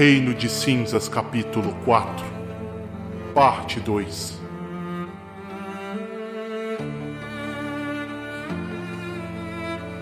[0.00, 2.24] Reino de Cinzas, capítulo 4,
[3.34, 4.40] parte 2.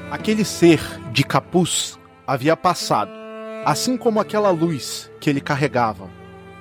[0.08, 3.10] Aquele ser de capuz havia passado,
[3.64, 6.08] assim como aquela luz que ele carregava.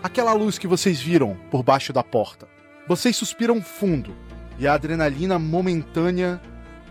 [0.02, 2.48] Aquela luz que vocês viram por baixo da porta.
[2.88, 4.16] Vocês suspiram fundo
[4.58, 6.42] e a adrenalina momentânea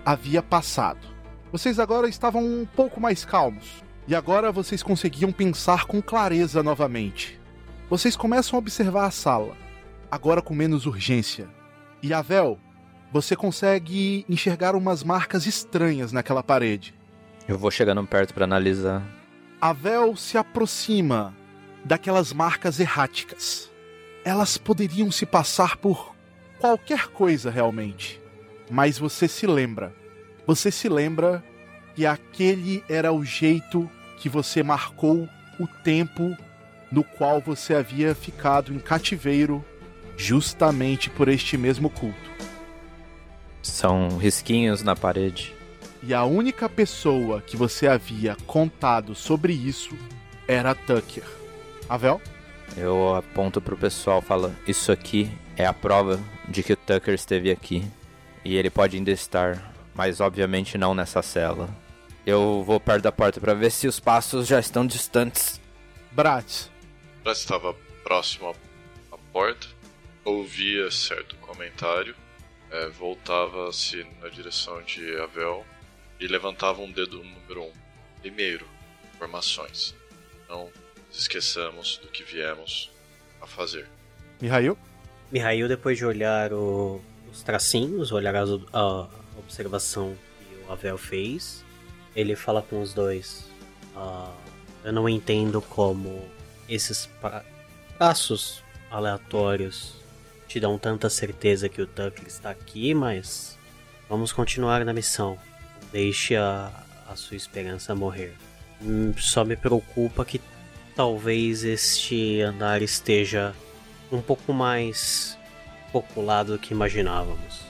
[0.05, 1.09] havia passado.
[1.51, 7.41] Vocês agora estavam um pouco mais calmos e agora vocês conseguiam pensar com clareza novamente.
[7.91, 9.57] Vocês começam a observar a sala,
[10.11, 11.49] agora com menos urgência.
[12.03, 12.59] E Avel,
[13.13, 16.95] você consegue enxergar umas marcas estranhas naquela parede.
[17.49, 19.03] Eu vou chegando perto para analisar.
[19.61, 21.35] Avel se aproxima
[21.85, 23.71] daquelas marcas erráticas.
[24.25, 26.15] Elas poderiam se passar por
[26.61, 28.21] qualquer coisa realmente.
[28.71, 29.95] Mas você se lembra.
[30.47, 31.45] Você se lembra
[31.95, 35.29] que aquele era o jeito que você marcou
[35.59, 36.37] o tempo
[36.91, 39.65] no qual você havia ficado em cativeiro
[40.17, 42.31] justamente por este mesmo culto.
[43.63, 45.55] São risquinhos na parede.
[46.03, 49.97] E a única pessoa que você havia contado sobre isso
[50.47, 51.25] era Tucker.
[51.89, 52.21] Avel?
[52.77, 57.51] Eu aponto pro pessoal falo, isso aqui é a prova de que o Tucker esteve
[57.51, 57.85] aqui.
[58.45, 61.69] E ele pode ainda estar, mas obviamente não nessa cela.
[62.27, 65.61] Eu vou perto da porta para ver se os passos já estão distantes.
[66.11, 66.69] Bratz.
[67.23, 68.53] Bratz estava próximo
[69.13, 69.69] à porta,
[70.25, 72.17] ouvia certo comentário,
[72.73, 75.65] é, voltava-se na direção de Avel
[76.19, 77.73] e levantava um dedo número um.
[78.21, 78.67] Primeiro,
[79.15, 79.95] informações.
[80.49, 80.69] Não
[81.13, 82.91] esqueçamos do que viemos
[83.41, 83.89] a fazer.
[84.41, 84.77] Mihail?
[85.31, 91.65] Mihail, depois de olhar o, os tracinhos, olhar a, a observação que o Avel fez,
[92.17, 93.45] ele fala com os dois.
[93.95, 94.33] Uh,
[94.83, 96.25] eu não entendo como
[96.69, 97.09] esses
[97.99, 99.97] passos aleatórios
[100.49, 103.59] te dão tanta certeza que o Tucker está aqui, mas
[104.09, 105.39] vamos continuar na missão.
[105.93, 106.73] Deixe a,
[107.07, 108.35] a sua esperança morrer.
[108.81, 110.41] Hum, só me preocupa que
[110.95, 113.55] talvez este andar esteja
[114.11, 115.37] um pouco mais
[115.93, 117.61] populado do que imaginávamos.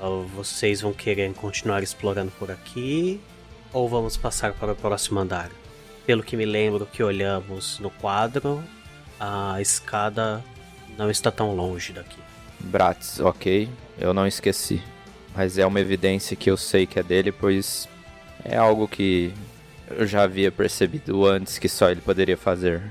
[0.00, 3.20] Uh, vocês vão querer continuar explorando por aqui
[3.72, 5.50] ou vamos passar para o próximo andar?
[6.06, 8.62] Pelo que me lembro que olhamos no quadro,
[9.20, 10.42] a escada
[10.96, 12.18] não está tão longe daqui.
[12.60, 13.68] Bratz, ok,
[13.98, 14.82] eu não esqueci.
[15.34, 17.88] Mas é uma evidência que eu sei que é dele, pois
[18.44, 19.32] é algo que
[19.90, 22.82] eu já havia percebido antes que só ele poderia fazer.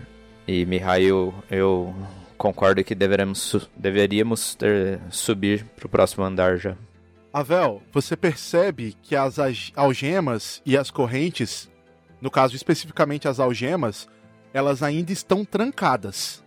[0.47, 1.93] E Mihail, eu
[2.37, 6.75] concordo que deveremos, deveríamos ter, subir para o próximo andar já.
[7.37, 9.37] Avel, você percebe que as
[9.75, 11.69] algemas e as correntes,
[12.19, 14.09] no caso especificamente as algemas,
[14.51, 16.43] elas ainda estão trancadas.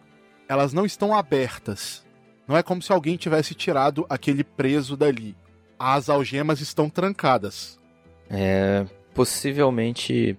[0.49, 2.05] Elas não estão abertas.
[2.45, 5.37] Não é como se alguém tivesse tirado aquele preso dali.
[5.79, 7.79] As algemas estão trancadas.
[8.29, 8.85] É,
[9.15, 10.37] possivelmente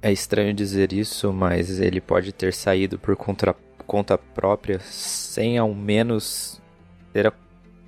[0.00, 3.54] é estranho dizer isso, mas ele pode ter saído por conta,
[3.86, 6.58] conta própria sem ao menos
[7.12, 7.32] ter a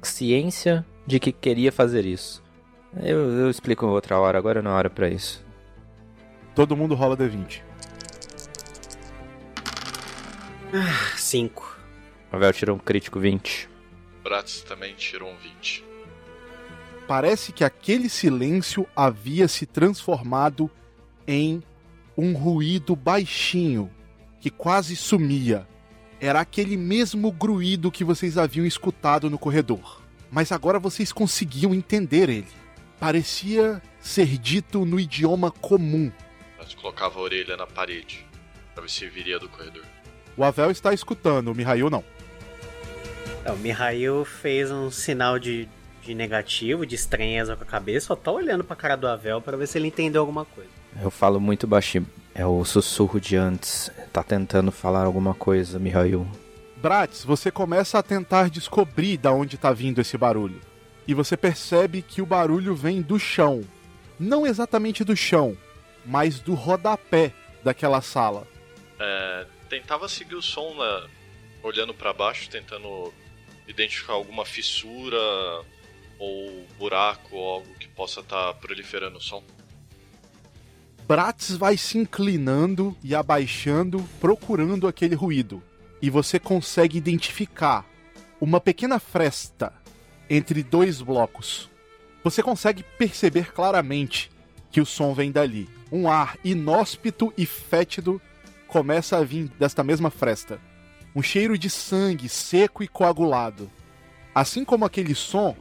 [0.03, 2.43] ciência de que queria fazer isso.
[2.97, 5.45] Eu, eu explico outra hora, agora não é hora pra isso.
[6.55, 7.63] Todo mundo rola D20.
[10.75, 11.79] Ah, 5.
[12.31, 13.69] Ravel tirou um crítico 20.
[14.23, 15.85] Bratz também tirou um 20.
[17.09, 20.71] Parece que aquele silêncio havia se transformado
[21.27, 21.63] em
[22.17, 23.91] um ruído baixinho
[24.41, 25.67] que quase sumia.
[26.21, 30.02] Era aquele mesmo gruído que vocês haviam escutado no corredor
[30.33, 32.49] mas agora vocês conseguiam entender ele.
[32.99, 36.11] Parecia ser dito no idioma comum.
[36.59, 38.27] Mas colocava a orelha na parede,
[38.73, 39.85] para ver se viria do corredor.
[40.35, 42.03] O Avel está escutando, o Mihail não.
[43.45, 45.69] É, o Mihail fez um sinal de,
[46.03, 49.59] de negativo, de estranheza com a cabeça, só tá olhando pra cara do Avel para
[49.59, 50.71] ver se ele entendeu alguma coisa.
[51.03, 52.07] Eu falo muito baixinho.
[52.35, 53.91] É o sussurro de antes.
[54.11, 56.27] Tá tentando falar alguma coisa, Mihail.
[56.83, 60.61] Bratz, você começa a tentar descobrir da onde está vindo esse barulho.
[61.07, 63.63] E você percebe que o barulho vem do chão.
[64.19, 65.57] Não exatamente do chão,
[66.05, 67.33] mas do rodapé
[67.63, 68.49] daquela sala.
[68.99, 71.09] É, tentava seguir o som né,
[71.63, 73.15] olhando para baixo, tentando
[73.69, 75.17] identificar alguma fissura
[76.19, 79.45] ou buraco ou algo que possa estar tá proliferando o som.
[81.07, 85.63] Bratz vai se inclinando e abaixando, procurando aquele ruído
[86.03, 87.87] e você consegue identificar
[88.41, 89.73] uma pequena fresta
[90.29, 91.71] entre dois blocos.
[92.25, 94.29] Você consegue perceber claramente
[94.71, 95.71] que o som vem dali.
[95.93, 98.21] Um ar inóspito e fétido
[98.67, 100.61] começa a vir desta mesma fresta.
[101.15, 103.71] Um cheiro de sangue seco e coagulado.
[104.35, 105.55] Assim como aquele som,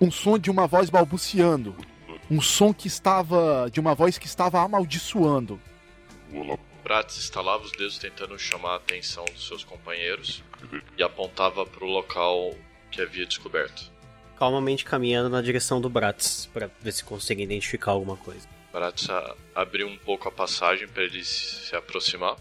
[0.00, 1.74] um som de uma voz balbuciando.
[2.30, 3.70] Um som que estava.
[3.72, 5.60] de uma voz que estava amaldiçoando.
[6.86, 10.44] Prates estalava os dedos tentando chamar a atenção dos seus companheiros
[10.96, 12.54] e apontava para o local
[12.92, 13.90] que havia descoberto.
[14.38, 18.46] Calmamente caminhando na direção do Bratz para ver se consegue identificar alguma coisa.
[18.72, 19.08] Bratz
[19.52, 22.36] abriu um pouco a passagem para ele se aproximar.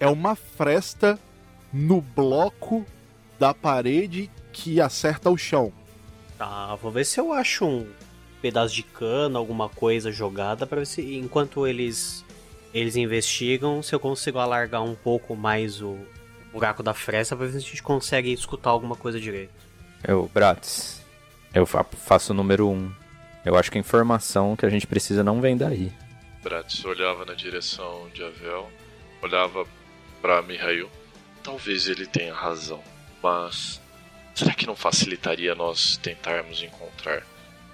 [0.00, 1.18] É uma fresta
[1.70, 2.86] no bloco
[3.38, 5.70] da parede que acerta o chão.
[6.38, 7.92] Tá, vou ver se eu acho um
[8.40, 12.24] pedaço de cano, alguma coisa jogada para ver se enquanto eles
[12.72, 15.98] eles investigam, se eu consigo alargar um pouco mais o
[16.52, 19.52] buraco da fresta para ver se a gente consegue escutar alguma coisa direito.
[20.06, 21.02] Eu, Bratz,
[21.54, 22.72] eu faço o número 1.
[22.72, 22.92] Um.
[23.44, 25.92] Eu acho que a informação que a gente precisa não vem daí.
[26.42, 28.70] Bratz olhava na direção de Avel,
[29.20, 29.66] olhava
[30.20, 30.90] para Mihail.
[31.42, 32.82] Talvez ele tenha razão,
[33.22, 33.80] mas
[34.34, 37.24] será que não facilitaria nós tentarmos encontrar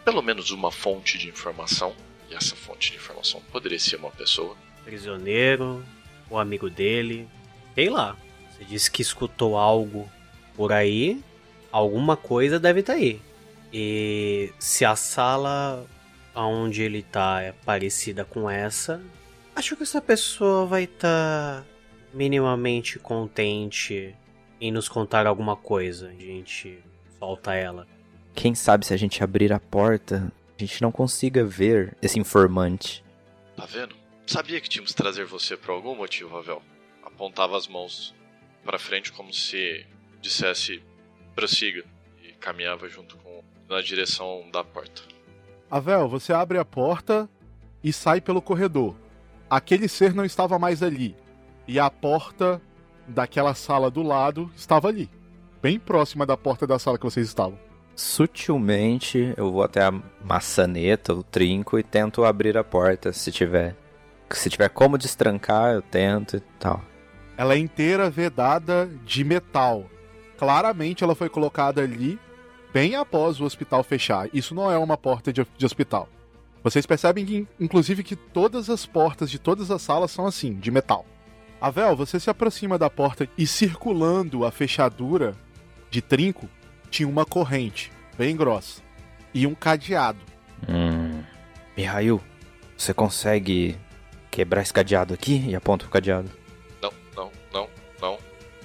[0.05, 1.95] pelo menos uma fonte de informação?
[2.31, 4.57] E essa fonte de informação poderia ser uma pessoa?
[4.89, 5.85] Prisioneiro,
[6.31, 7.29] o amigo dele,
[7.75, 8.17] sei lá.
[8.51, 10.09] Você disse que escutou algo
[10.57, 11.23] por aí,
[11.71, 13.21] alguma coisa deve estar tá aí.
[13.71, 15.87] E se a sala
[16.35, 18.99] onde ele tá é parecida com essa,
[19.55, 21.65] acho que essa pessoa vai estar tá
[22.15, 24.17] minimamente contente
[24.59, 26.09] em nos contar alguma coisa.
[26.09, 26.79] A gente
[27.19, 27.87] solta ela.
[28.35, 33.05] Quem sabe se a gente abrir a porta, a gente não consiga ver esse informante.
[33.55, 34.08] Tá vendo?
[34.29, 36.61] Sabia que tínhamos que trazer você por algum motivo, Ravel.
[37.03, 38.15] Apontava as mãos
[38.63, 39.87] para frente como se
[40.21, 40.83] dissesse
[41.35, 41.83] prossiga
[42.23, 45.01] e caminhava junto com na direção da porta.
[45.71, 47.27] Avel, você abre a porta
[47.83, 48.95] e sai pelo corredor.
[49.49, 51.17] Aquele ser não estava mais ali.
[51.67, 52.61] E a porta
[53.07, 55.09] daquela sala do lado estava ali,
[55.63, 57.59] bem próxima da porta da sala que vocês estavam.
[57.97, 63.88] Sutilmente eu vou até a maçaneta, o trinco e tento abrir a porta se tiver.
[64.31, 66.83] Se tiver como destrancar, eu tento e tal.
[67.37, 69.87] Ela é inteira vedada de metal.
[70.37, 72.19] Claramente ela foi colocada ali
[72.73, 74.29] bem após o hospital fechar.
[74.33, 76.09] Isso não é uma porta de, de hospital.
[76.63, 80.71] Vocês percebem que, inclusive, que todas as portas de todas as salas são assim, de
[80.71, 81.07] metal.
[81.61, 85.35] Avel, você se aproxima da porta e circulando a fechadura
[85.91, 86.49] de trinco,
[86.91, 88.83] tinha uma corrente bem grossa
[89.33, 90.21] e um cadeado.
[90.69, 91.23] Hum.
[91.77, 92.21] Mihail,
[92.77, 93.79] você consegue
[94.39, 96.31] quebrar esse cadeado aqui e aponta o cadeado?
[96.81, 97.69] Não, não, não,
[98.01, 98.19] não,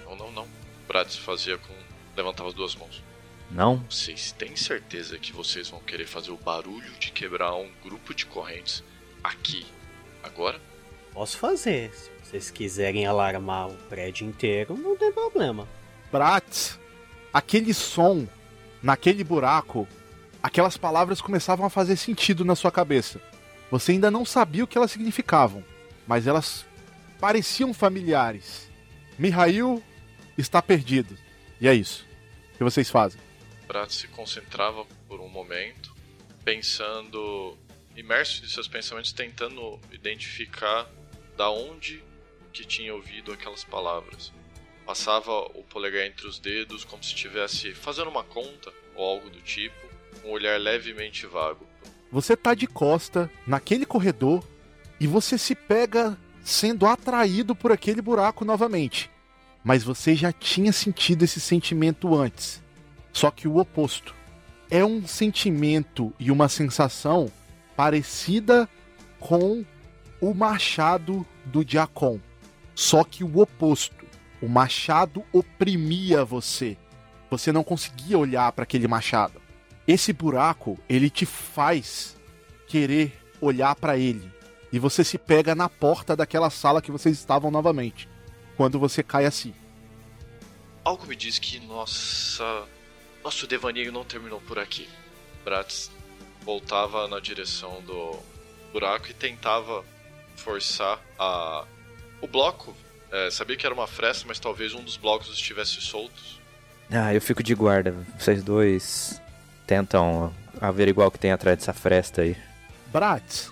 [0.05, 0.47] não, não, não.
[0.87, 1.73] Bratis fazia com.
[2.15, 3.01] levantava as duas mãos.
[3.49, 3.83] Não?
[3.89, 8.27] Vocês têm certeza que vocês vão querer fazer o barulho de quebrar um grupo de
[8.27, 8.83] correntes
[9.23, 9.65] aqui,
[10.21, 10.61] agora?
[11.11, 11.91] Posso fazer.
[11.91, 15.67] Se vocês quiserem alarmar o prédio inteiro, não tem problema.
[16.11, 16.79] Bratz,
[17.33, 18.27] aquele som
[18.81, 19.87] naquele buraco,
[20.41, 23.19] aquelas palavras começavam a fazer sentido na sua cabeça.
[23.73, 25.65] Você ainda não sabia o que elas significavam,
[26.05, 26.63] mas elas
[27.19, 28.69] pareciam familiares.
[29.17, 29.81] Mihail
[30.37, 31.17] está perdido.
[31.59, 32.05] E é isso.
[32.53, 33.19] O que vocês fazem?
[33.67, 35.91] Bratz se concentrava por um momento,
[36.45, 37.57] pensando,
[37.95, 40.87] imerso em seus pensamentos, tentando identificar
[41.35, 42.03] da onde
[42.53, 44.31] que tinha ouvido aquelas palavras.
[44.85, 49.41] Passava o polegar entre os dedos como se estivesse fazendo uma conta ou algo do
[49.41, 49.89] tipo,
[50.23, 51.72] um olhar levemente vago.
[52.13, 54.47] Você tá de costa naquele corredor
[54.99, 59.09] e você se pega sendo atraído por aquele buraco novamente.
[59.63, 62.61] Mas você já tinha sentido esse sentimento antes.
[63.11, 64.13] Só que o oposto.
[64.69, 67.31] É um sentimento e uma sensação
[67.75, 68.69] parecida
[69.19, 69.65] com
[70.21, 72.19] o machado do Diacon.
[72.75, 74.05] Só que o oposto.
[74.39, 76.77] O machado oprimia você.
[77.31, 79.41] Você não conseguia olhar para aquele machado.
[79.87, 82.15] Esse buraco, ele te faz
[82.67, 84.31] querer olhar para ele.
[84.71, 88.09] E você se pega na porta daquela sala que vocês estavam novamente.
[88.55, 89.53] Quando você cai assim.
[90.83, 92.65] Algo me diz que nossa.
[93.23, 94.89] Nosso devaneio não terminou por aqui.
[95.43, 95.91] Bratz
[96.43, 98.19] voltava na direção do
[98.71, 99.83] buraco e tentava
[100.35, 101.65] forçar a
[102.23, 102.73] o bloco,
[103.11, 106.39] é, sabia que era uma fresta, mas talvez um dos blocos estivesse soltos.
[106.89, 107.93] Ah, eu fico de guarda.
[108.17, 109.21] Vocês dois
[109.65, 112.35] tentam averiguar o que tem atrás dessa fresta aí.
[112.91, 113.51] Bratz,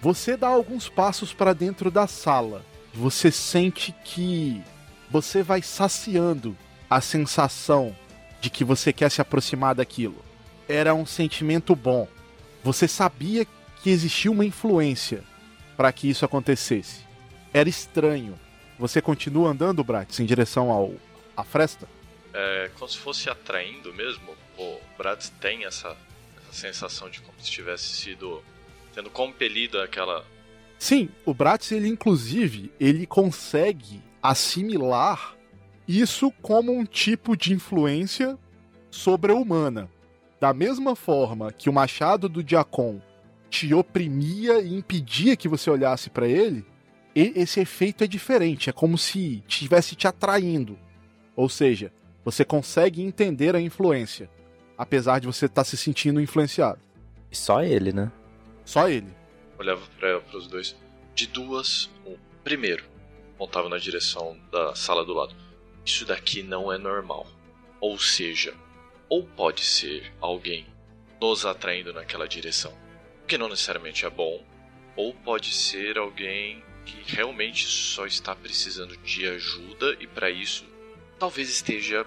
[0.00, 2.64] você dá alguns passos para dentro da sala.
[2.92, 4.62] Você sente que
[5.10, 6.56] você vai saciando
[6.88, 7.94] a sensação
[8.40, 10.24] de que você quer se aproximar daquilo.
[10.68, 12.08] Era um sentimento bom.
[12.64, 13.46] Você sabia
[13.82, 15.22] que existia uma influência
[15.76, 17.10] para que isso acontecesse
[17.52, 18.38] era estranho,
[18.78, 20.94] Você continua andando, Bratz, em direção ao
[21.36, 21.86] à fresta?
[22.32, 24.34] É como se fosse atraindo mesmo.
[24.56, 25.96] O Bratz tem essa,
[26.38, 28.42] essa sensação de como se tivesse sido
[28.94, 30.24] sendo compelido àquela.
[30.78, 35.36] Sim, o Bratz, ele inclusive, ele consegue assimilar
[35.86, 38.38] isso como um tipo de influência
[38.90, 39.90] sobre-humana.
[40.40, 43.00] Da mesma forma que o machado do Diacon
[43.50, 46.64] te oprimia e impedia que você olhasse para ele,
[47.14, 50.78] esse efeito é diferente, é como se estivesse te atraindo.
[51.34, 51.92] Ou seja,
[52.24, 54.30] você consegue entender a influência,
[54.76, 56.80] apesar de você estar tá se sentindo influenciado.
[57.30, 58.10] E só ele, né?
[58.64, 59.08] Só ele.
[59.58, 60.76] Olhava para os dois.
[61.14, 62.16] De duas, um.
[62.42, 62.84] Primeiro,
[63.34, 65.34] apontava na direção da sala do lado.
[65.84, 67.26] Isso daqui não é normal.
[67.80, 68.54] Ou seja,
[69.08, 70.66] ou pode ser alguém
[71.20, 72.72] nos atraindo naquela direção,
[73.26, 74.42] que não necessariamente é bom,
[74.96, 80.64] ou pode ser alguém que realmente só está precisando de ajuda e para isso
[81.20, 82.06] talvez esteja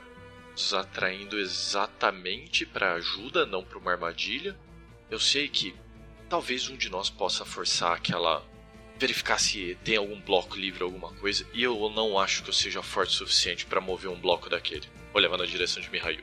[0.51, 4.58] nos atraindo exatamente para ajuda, não para uma armadilha.
[5.10, 5.75] Eu sei que
[6.27, 8.43] talvez um de nós possa forçar aquela
[8.98, 12.82] verificar se tem algum bloco livre alguma coisa e eu não acho que eu seja
[12.82, 14.88] forte o suficiente para mover um bloco daquele.
[15.13, 16.22] Olhava na direção de Mihail.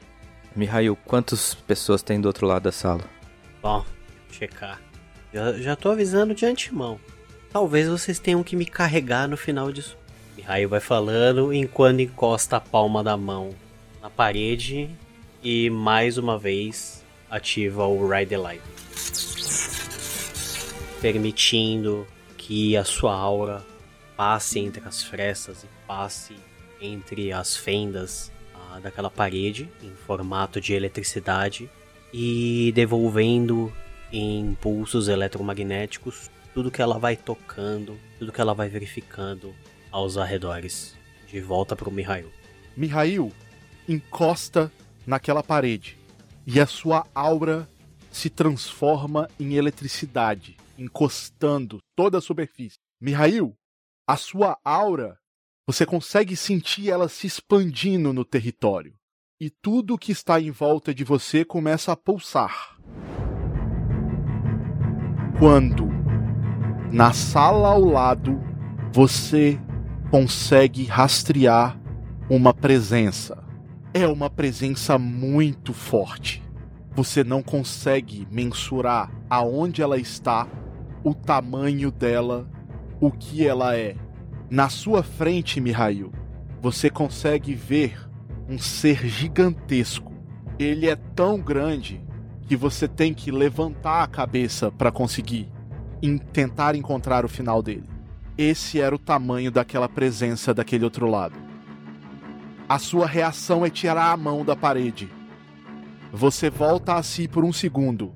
[0.56, 3.04] Mihail, quantas pessoas tem do outro lado da sala?
[3.62, 3.86] Bom,
[4.32, 4.82] checar.
[5.32, 6.98] Já, já tô avisando de antemão.
[7.52, 9.96] Talvez vocês tenham que me carregar no final disso.
[10.40, 13.54] Mihail vai falando enquanto encosta a palma da mão
[14.00, 14.88] na parede
[15.42, 18.62] e mais uma vez ativa o Ride Light.
[21.00, 22.06] Permitindo
[22.38, 23.62] que a sua aura
[24.16, 26.34] passe entre as frestas e passe
[26.80, 31.68] entre as fendas ah, daquela parede em formato de eletricidade
[32.12, 33.70] e devolvendo
[34.10, 39.54] em impulsos eletromagnéticos tudo que ela vai tocando, tudo que ela vai verificando
[39.90, 40.96] aos arredores.
[41.26, 42.30] De volta para o Mihail.
[42.76, 43.32] Mihail
[43.88, 44.72] encosta
[45.06, 45.98] naquela parede
[46.46, 47.68] e a sua aura
[48.10, 52.78] se transforma em eletricidade, encostando toda a superfície.
[53.00, 53.56] Mihail,
[54.06, 55.16] a sua aura,
[55.66, 58.94] você consegue sentir ela se expandindo no território.
[59.40, 62.76] E tudo que está em volta de você começa a pulsar.
[65.38, 65.88] Quando
[66.92, 68.38] na sala ao lado,
[68.92, 69.58] você
[70.10, 71.78] consegue rastrear
[72.28, 73.44] uma presença.
[73.94, 76.42] É uma presença muito forte.
[76.96, 80.48] Você não consegue mensurar aonde ela está,
[81.04, 82.50] o tamanho dela,
[83.00, 83.94] o que ela é.
[84.50, 86.12] Na sua frente, Mihail,
[86.60, 87.96] você consegue ver
[88.48, 90.12] um ser gigantesco.
[90.58, 92.04] Ele é tão grande
[92.48, 95.48] que você tem que levantar a cabeça para conseguir
[96.32, 97.89] tentar encontrar o final dele.
[98.42, 101.38] Esse era o tamanho daquela presença daquele outro lado.
[102.66, 105.12] A sua reação é tirar a mão da parede.
[106.10, 108.14] Você volta a si por um segundo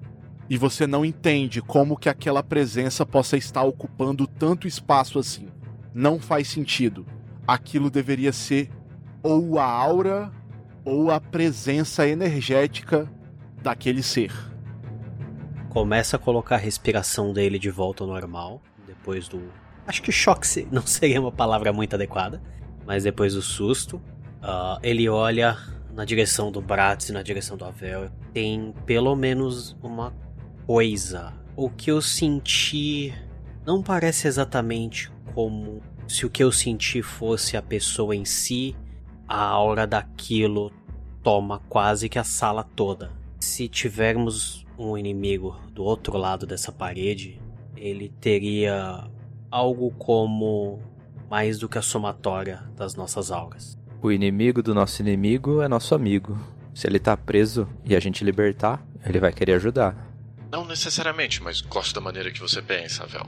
[0.49, 5.49] e você não entende como que aquela presença possa estar ocupando tanto espaço assim.
[5.93, 7.05] Não faz sentido.
[7.47, 8.71] Aquilo deveria ser
[9.23, 10.33] ou a aura
[10.87, 13.07] ou a presença energética
[13.63, 14.33] daquele ser
[15.75, 19.43] começa a colocar a respiração dele de volta ao normal, depois do.
[19.87, 22.43] Acho que choque não seria uma palavra muito adequada,
[22.87, 23.97] mas depois do susto.
[24.43, 25.57] Uh, ele olha
[25.95, 28.11] na direção do Bratz e na direção do Avel.
[28.33, 30.13] Tem pelo menos uma
[30.67, 31.33] coisa.
[31.57, 33.15] O que eu senti
[33.65, 38.77] não parece exatamente como se o que eu senti fosse a pessoa em si.
[39.27, 40.71] A aura daquilo
[41.23, 43.11] toma quase que a sala toda.
[43.41, 47.41] Se tivermos um inimigo do outro lado dessa parede,
[47.77, 49.09] ele teria
[49.55, 50.83] algo como
[51.31, 53.79] mais do que a somatória das nossas auras.
[54.03, 56.37] O inimigo do nosso inimigo é nosso amigo.
[56.75, 60.13] Se ele tá preso e a gente libertar, ele vai querer ajudar.
[60.51, 63.27] Não necessariamente, mas gosto da maneira que você pensa, Vel.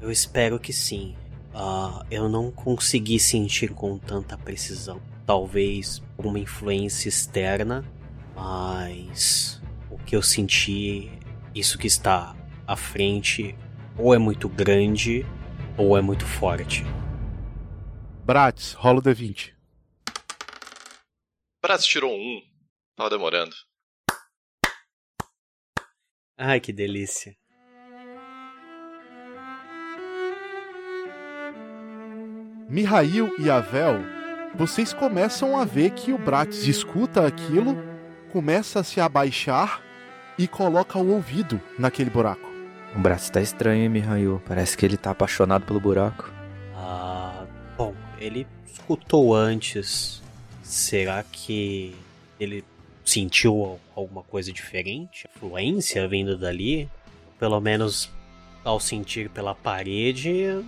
[0.00, 1.14] Eu espero que sim.
[1.54, 5.00] Uh, eu não consegui sentir com tanta precisão.
[5.24, 7.84] Talvez por uma influência externa,
[8.34, 9.58] mas
[10.08, 11.10] que eu senti
[11.54, 12.34] isso que está
[12.66, 13.54] à frente
[13.98, 15.26] ou é muito grande
[15.78, 16.82] ou é muito forte.
[18.24, 19.54] Bratz, rola o D20.
[21.62, 22.42] Bratz tirou um.
[22.96, 23.54] Tava demorando.
[26.36, 27.36] Ai, que delícia.
[32.68, 34.00] Mihail e Avel,
[34.54, 37.76] vocês começam a ver que o Bratz escuta aquilo,
[38.30, 39.82] começa a se abaixar
[40.38, 42.47] e coloca o ouvido naquele buraco.
[42.94, 44.42] O braço tá estranho, hein, Mihail?
[44.46, 46.30] Parece que ele tá apaixonado pelo buraco.
[46.74, 47.44] Ah,
[47.76, 50.22] bom, ele escutou antes.
[50.62, 51.94] Será que
[52.38, 52.64] ele
[53.04, 55.28] sentiu alguma coisa diferente?
[55.36, 56.88] Influência vindo dali?
[57.38, 58.10] Pelo menos
[58.64, 60.62] ao sentir pela parede,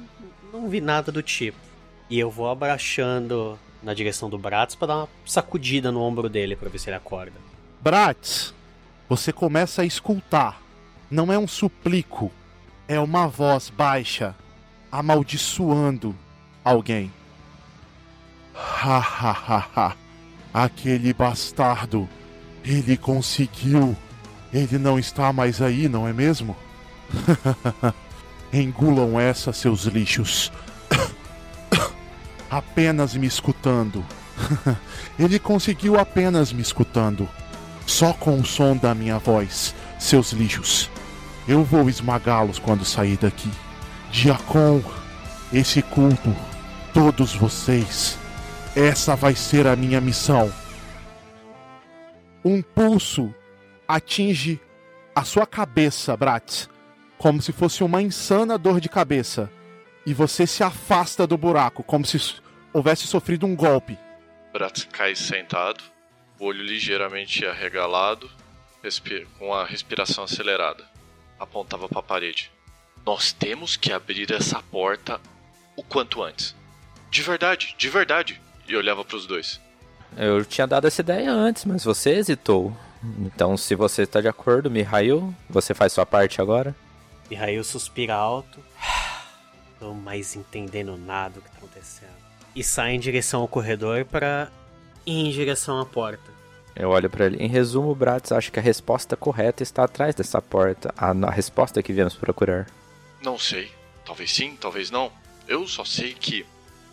[0.53, 1.59] não vi nada do tipo.
[2.09, 6.57] E eu vou abraçando na direção do Bratz para dar uma sacudida no ombro dele
[6.57, 7.35] para ver se ele acorda.
[7.81, 8.55] Bratz,
[9.09, 10.61] você começa a escutar.
[11.11, 12.31] Não é um suplico,
[12.87, 14.35] é uma voz baixa
[14.90, 16.14] amaldiçoando
[16.64, 17.12] alguém.
[18.55, 19.97] Ha ha ha ha.
[20.52, 22.09] Aquele bastardo.
[22.64, 23.97] Ele conseguiu.
[24.52, 26.57] Ele não está mais aí, não é mesmo?
[28.52, 30.52] Engulam essa, seus lixos.
[32.50, 34.05] apenas me escutando.
[35.19, 37.29] Ele conseguiu apenas me escutando.
[37.87, 40.90] Só com o som da minha voz, seus lixos.
[41.49, 43.50] Eu vou esmagá-los quando sair daqui.
[44.11, 44.82] Diacon,
[45.52, 46.35] esse culto,
[46.92, 48.18] todos vocês.
[48.76, 50.52] Essa vai ser a minha missão.
[52.44, 53.35] Um pulso
[53.87, 54.61] atinge
[55.14, 56.68] a sua cabeça, Bratz,
[57.18, 59.50] como se fosse uma insana dor de cabeça.
[60.06, 62.40] E você se afasta do buraco, como se
[62.73, 63.99] houvesse sofrido um golpe.
[64.52, 65.82] Bratz cai sentado,
[66.38, 68.30] olho ligeiramente arregalado,
[69.38, 70.89] com a respiração acelerada.
[71.40, 72.52] Apontava para a parede.
[73.04, 75.20] Nós temos que abrir essa porta
[75.75, 76.54] o quanto antes.
[77.11, 78.40] De verdade, de verdade.
[78.68, 79.61] E olhava para os dois.
[80.16, 82.76] Eu tinha dado essa ideia antes, mas você hesitou.
[83.20, 86.76] Então, se você está de acordo, Mihail, você faz sua parte agora.
[87.30, 88.61] Mihail suspira alto.
[89.80, 92.20] Tô mais entendendo nada do que tá acontecendo.
[92.54, 94.50] E sai em direção ao corredor para
[95.06, 96.39] ir em direção à porta.
[96.75, 97.37] Eu olho para ele.
[97.37, 100.93] Em resumo, Bratz acha que a resposta correta está atrás dessa porta.
[100.97, 102.67] A, a resposta que viemos procurar.
[103.23, 103.71] Não sei.
[104.05, 105.12] Talvez sim, talvez não.
[105.47, 106.47] Eu só sei que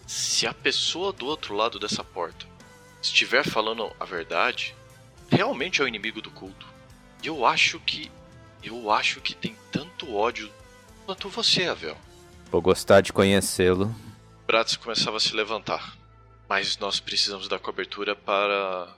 [0.05, 2.45] se a pessoa do outro lado dessa porta
[3.01, 4.75] estiver falando a verdade,
[5.29, 6.65] realmente é o inimigo do culto.
[7.23, 8.11] E eu acho que
[8.63, 10.51] eu acho que tem tanto ódio
[11.05, 11.97] quanto você, Avel.
[12.51, 13.95] Vou gostar de conhecê-lo.
[14.45, 15.97] Bratz começava a se levantar,
[16.49, 18.93] mas nós precisamos da cobertura para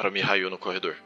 [0.00, 0.96] para Mihail no corredor.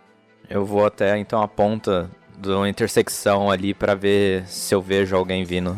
[0.49, 5.17] Eu vou até então a ponta de uma intersecção ali para ver se eu vejo
[5.17, 5.77] alguém vindo.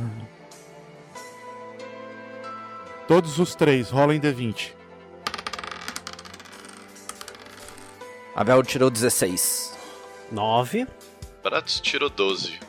[3.09, 4.75] Todos os três, rolem D20.
[8.35, 9.75] Abel tirou 16.
[10.31, 10.87] 9.
[11.43, 12.61] Bratz tirou 12.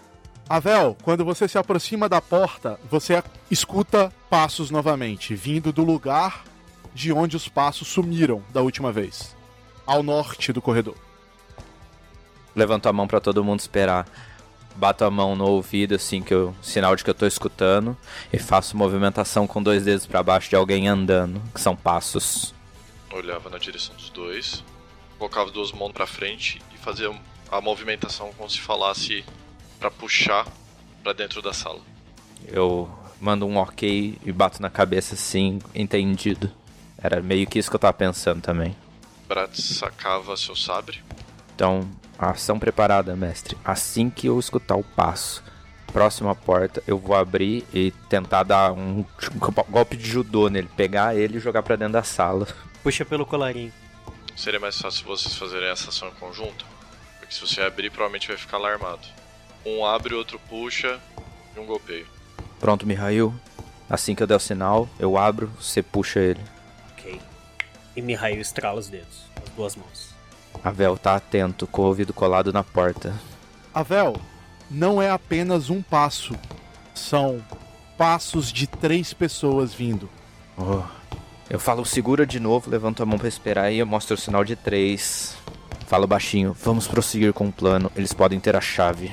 [0.48, 6.46] Avel, quando você se aproxima da porta, você escuta passos novamente, vindo do lugar
[6.94, 9.37] de onde os passos sumiram da última vez
[9.88, 10.96] ao norte do corredor.
[12.56, 14.06] Levanto a mão para todo mundo esperar
[14.78, 17.98] bato a mão no ouvido, assim, que eu, sinal de que eu tô escutando,
[18.32, 22.54] e faço movimentação com dois dedos para baixo de alguém andando, que são passos.
[23.12, 24.64] Olhava na direção dos dois,
[25.18, 27.12] colocava duas mãos para frente e fazia
[27.52, 29.26] a movimentação como se falasse
[29.80, 30.46] para puxar
[31.02, 31.80] para dentro da sala.
[32.48, 36.52] Eu mando um ok e bato na cabeça assim, entendido.
[37.02, 38.76] Era meio que isso que eu tava pensando também.
[39.28, 41.04] Brat sacava seu sabre.
[41.56, 43.56] Então, Ação preparada, mestre.
[43.64, 45.44] Assim que eu escutar o passo,
[45.94, 49.06] próxima porta, eu vou abrir e tentar dar um
[49.70, 52.48] golpe de judô nele, pegar ele e jogar para dentro da sala.
[52.82, 53.72] Puxa pelo colarinho.
[54.36, 56.66] Seria mais fácil vocês fazerem essa ação em conjunto,
[57.20, 59.08] porque se você abrir, provavelmente vai ficar alarmado.
[59.64, 61.00] Um abre, outro puxa
[61.56, 62.08] e um golpeio.
[62.60, 63.34] Pronto, Mihail.
[63.88, 66.42] Assim que eu der o sinal, eu abro, você puxa ele.
[67.98, 70.16] E Mihail estrala os dedos, as duas mãos.
[70.64, 73.12] Avel tá atento, com o ouvido colado na porta.
[73.74, 74.16] Avel,
[74.70, 76.36] não é apenas um passo.
[76.94, 77.44] São
[77.98, 80.08] passos de três pessoas vindo.
[80.56, 80.84] Oh.
[81.50, 84.44] Eu falo segura de novo, levanto a mão para esperar e eu mostro o sinal
[84.44, 85.36] de três.
[85.88, 89.12] Falo baixinho, vamos prosseguir com o plano, eles podem ter a chave.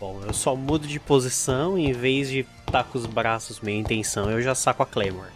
[0.00, 3.60] Bom, eu só mudo de posição e em vez de estar tá com os braços
[3.60, 5.32] meio intenção, eu já saco a Claymore.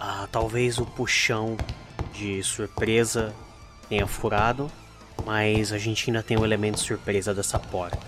[0.00, 1.56] Ah, talvez o puxão
[2.14, 3.34] de surpresa
[3.88, 4.70] tenha furado
[5.24, 7.98] mas a gente ainda tem o um elemento surpresa dessa porta.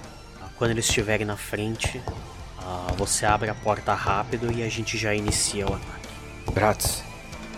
[0.56, 5.14] Quando eles estiverem na frente, uh, você abre a porta rápido e a gente já
[5.14, 6.08] inicia o ataque.
[6.52, 7.04] Bratz,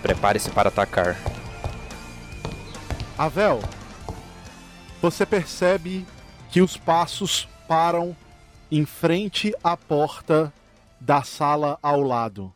[0.02, 1.16] prepare-se para atacar.
[3.16, 3.60] Avel,
[5.00, 6.06] você percebe
[6.50, 8.16] que os passos param
[8.70, 10.52] em frente à porta
[11.00, 12.52] da sala ao lado.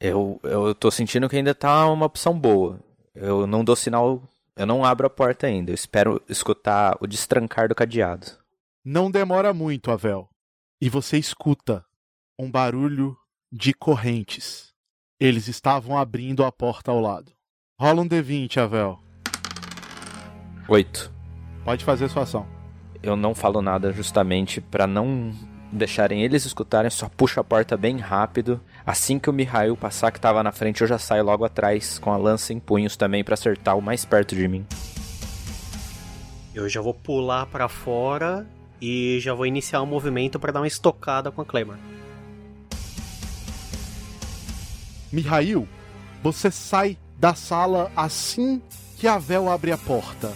[0.00, 2.78] Eu, eu tô sentindo que ainda tá uma opção boa.
[3.14, 4.22] Eu não dou sinal
[4.58, 8.26] eu não abro a porta ainda, eu espero escutar o destrancar do cadeado.
[8.84, 10.28] Não demora muito, Avel.
[10.80, 11.84] E você escuta
[12.36, 13.16] um barulho
[13.52, 14.74] de correntes
[15.20, 17.32] Eles estavam abrindo a porta ao lado.
[17.80, 18.98] Rola um D20, Avel.
[20.68, 21.12] Oito.
[21.64, 22.44] Pode fazer sua ação.
[23.00, 25.32] Eu não falo nada justamente pra não
[25.72, 28.60] deixarem eles escutarem, só puxo a porta bem rápido.
[28.88, 32.10] Assim que o Mihail passar que tava na frente, eu já saio logo atrás com
[32.10, 34.64] a lança em punhos também pra acertar o mais perto de mim.
[36.54, 38.46] Eu já vou pular pra fora
[38.80, 41.78] e já vou iniciar um movimento pra dar uma estocada com a Claymore.
[45.12, 45.68] Mihail,
[46.22, 48.62] você sai da sala assim
[48.96, 50.32] que a Vel abre a porta.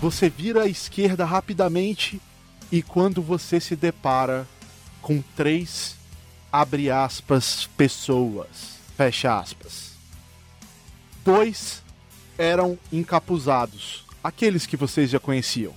[0.00, 2.20] Você vira à esquerda rapidamente
[2.72, 4.44] e quando você se depara
[5.08, 5.96] com três,
[6.52, 9.92] abre aspas, pessoas, fecha aspas.
[11.24, 11.82] Dois
[12.36, 15.72] eram encapuzados, aqueles que vocês já conheciam.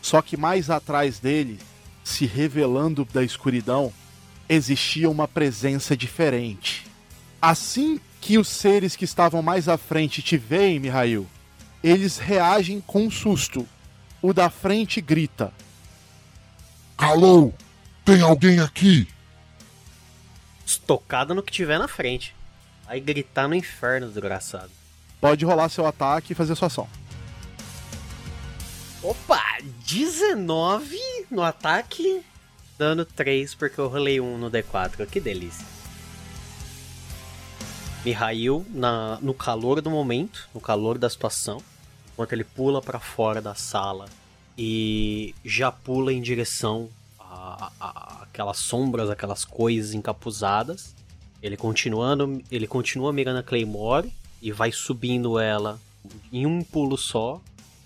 [0.00, 1.58] Só que mais atrás dele,
[2.04, 3.92] se revelando da escuridão,
[4.48, 6.86] existia uma presença diferente.
[7.42, 11.26] Assim que os seres que estavam mais à frente te veem, Mihail,
[11.82, 13.66] eles reagem com um susto.
[14.22, 15.52] O da frente grita:
[16.96, 17.52] Alô?
[18.06, 19.08] Tem alguém aqui?
[20.64, 22.36] Estocada no que tiver na frente.
[22.84, 24.70] Vai gritar no inferno, desgraçado.
[25.20, 26.88] Pode rolar seu ataque e fazer sua ação.
[29.02, 29.42] Opa!
[29.84, 30.96] 19
[31.32, 32.22] no ataque,
[32.78, 35.04] dano 3 porque eu rolei 1 no D4.
[35.08, 35.66] Que delícia.
[38.04, 41.60] Mihail, na, no calor do momento, no calor da situação,
[42.12, 44.08] enquanto ele pula para fora da sala
[44.56, 46.88] e já pula em direção
[47.80, 50.94] a, aquelas sombras, aquelas coisas encapuzadas.
[51.42, 55.78] Ele continuando, ele continua mirando a Claymore e vai subindo ela
[56.32, 57.40] em um pulo só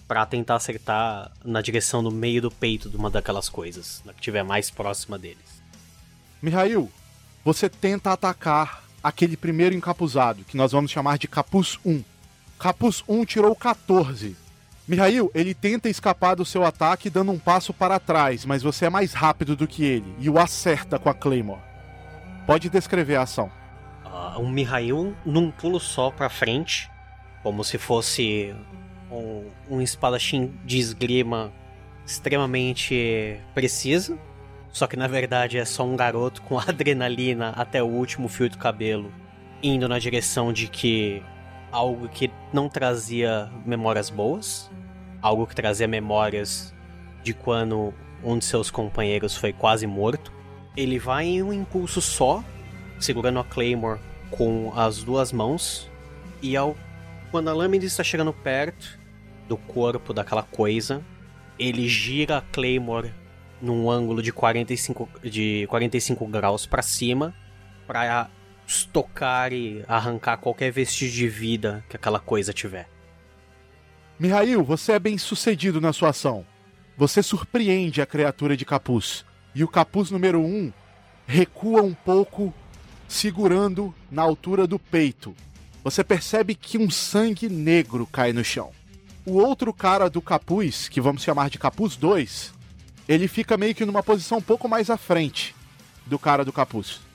[0.06, 4.18] para tentar acertar na direção do meio do peito de uma daquelas coisas, na que
[4.18, 5.62] estiver mais próxima deles.
[6.42, 6.90] Mihail,
[7.44, 12.02] você tenta atacar aquele primeiro encapuzado, que nós vamos chamar de Capuz 1.
[12.58, 14.36] Capuz 1 tirou 14.
[14.90, 18.90] Mihail, ele tenta escapar do seu ataque dando um passo para trás, mas você é
[18.90, 21.60] mais rápido do que ele e o acerta com a Claymore.
[22.44, 23.52] Pode descrever a ação.
[24.04, 26.90] Uh, um Mihail num pulo só para frente,
[27.40, 28.52] como se fosse
[29.12, 31.52] um, um espadachim de esgrima
[32.04, 34.18] extremamente preciso.
[34.72, 38.58] Só que na verdade é só um garoto com adrenalina até o último fio do
[38.58, 39.12] cabelo,
[39.62, 41.22] indo na direção de que
[41.70, 44.70] algo que não trazia memórias boas,
[45.22, 46.74] algo que trazia memórias
[47.22, 50.32] de quando um de seus companheiros foi quase morto.
[50.76, 52.44] Ele vai em um impulso só,
[52.98, 55.90] segurando a Claymore com as duas mãos,
[56.42, 56.76] e ao
[57.30, 58.98] quando a lâmina está chegando perto
[59.48, 61.02] do corpo daquela coisa,
[61.58, 63.12] ele gira a Claymore
[63.60, 67.34] num ângulo de 45, de 45 graus para cima
[67.86, 68.28] para
[68.70, 72.88] estocar e arrancar qualquer vestígio de vida que aquela coisa tiver.
[74.18, 76.46] Mihail, você é bem sucedido na sua ação.
[76.96, 79.24] Você surpreende a criatura de capuz.
[79.54, 80.72] E o capuz número 1 um
[81.26, 82.54] recua um pouco,
[83.08, 85.34] segurando na altura do peito.
[85.82, 88.70] Você percebe que um sangue negro cai no chão.
[89.26, 92.52] O outro cara do capuz, que vamos chamar de capuz 2,
[93.08, 95.56] ele fica meio que numa posição um pouco mais à frente
[96.06, 97.09] do cara do capuz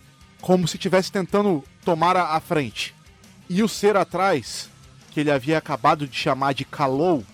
[0.45, 2.93] como se estivesse tentando tomar a, a frente.
[3.49, 4.69] E o ser atrás,
[5.09, 7.25] que ele havia acabado de chamar de Kalou,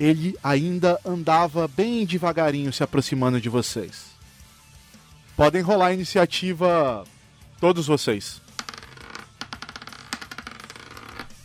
[0.00, 4.06] ele ainda andava bem devagarinho se aproximando de vocês.
[5.36, 7.04] Podem rolar a iniciativa
[7.60, 8.40] todos vocês.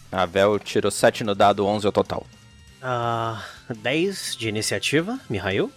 [0.09, 2.25] A Vel tirou 7 no dado, 11 ao total.
[2.81, 3.43] Ah,
[3.81, 5.69] 10 de iniciativa, Mihail.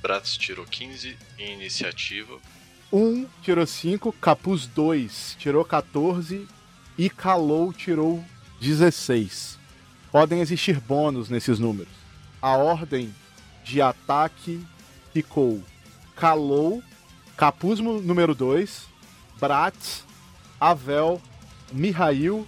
[0.00, 2.40] Bratz tirou 15 em iniciativa.
[2.92, 6.46] 1 tirou 5, Capuz 2 tirou 14
[6.96, 8.24] e Calou tirou
[8.60, 9.58] 16.
[10.12, 11.92] Podem existir bônus nesses números.
[12.40, 13.12] A ordem
[13.64, 14.64] de ataque
[15.12, 15.62] ficou
[16.14, 16.82] Calou,
[17.36, 18.86] Capuz número 2,
[19.38, 20.04] Bratz,
[20.60, 21.20] Avel,
[21.72, 22.46] Mihail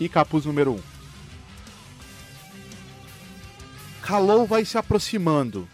[0.00, 0.80] e Capuz número 1.
[4.02, 5.68] Calou vai se aproximando.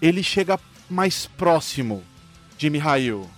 [0.00, 2.04] Ele chega mais próximo
[2.56, 3.28] de Mihail.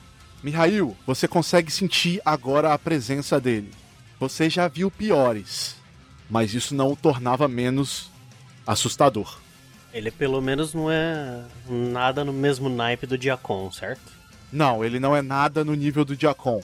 [0.46, 3.72] Mihail, você consegue sentir agora a presença dele.
[4.20, 5.74] Você já viu piores,
[6.30, 8.12] mas isso não o tornava menos
[8.64, 9.40] assustador.
[9.92, 14.12] Ele pelo menos não é nada no mesmo naipe do Diacon, certo?
[14.52, 16.62] Não, ele não é nada no nível do Diacon.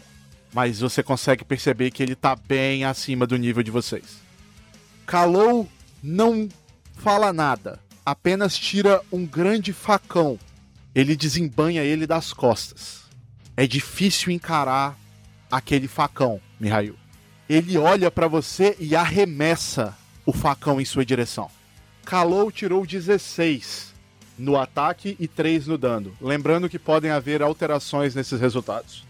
[0.54, 4.20] Mas você consegue perceber que ele tá bem acima do nível de vocês.
[5.04, 5.68] Kalou
[6.00, 6.48] não
[6.98, 10.38] fala nada, apenas tira um grande facão.
[10.94, 13.01] Ele desembanha ele das costas
[13.56, 14.96] é difícil encarar
[15.50, 16.96] aquele facão, Mihail.
[17.48, 21.50] Ele olha para você e arremessa o facão em sua direção.
[22.04, 23.92] Kalou tirou 16
[24.38, 26.16] no ataque e 3 no dano.
[26.20, 29.04] Lembrando que podem haver alterações nesses resultados.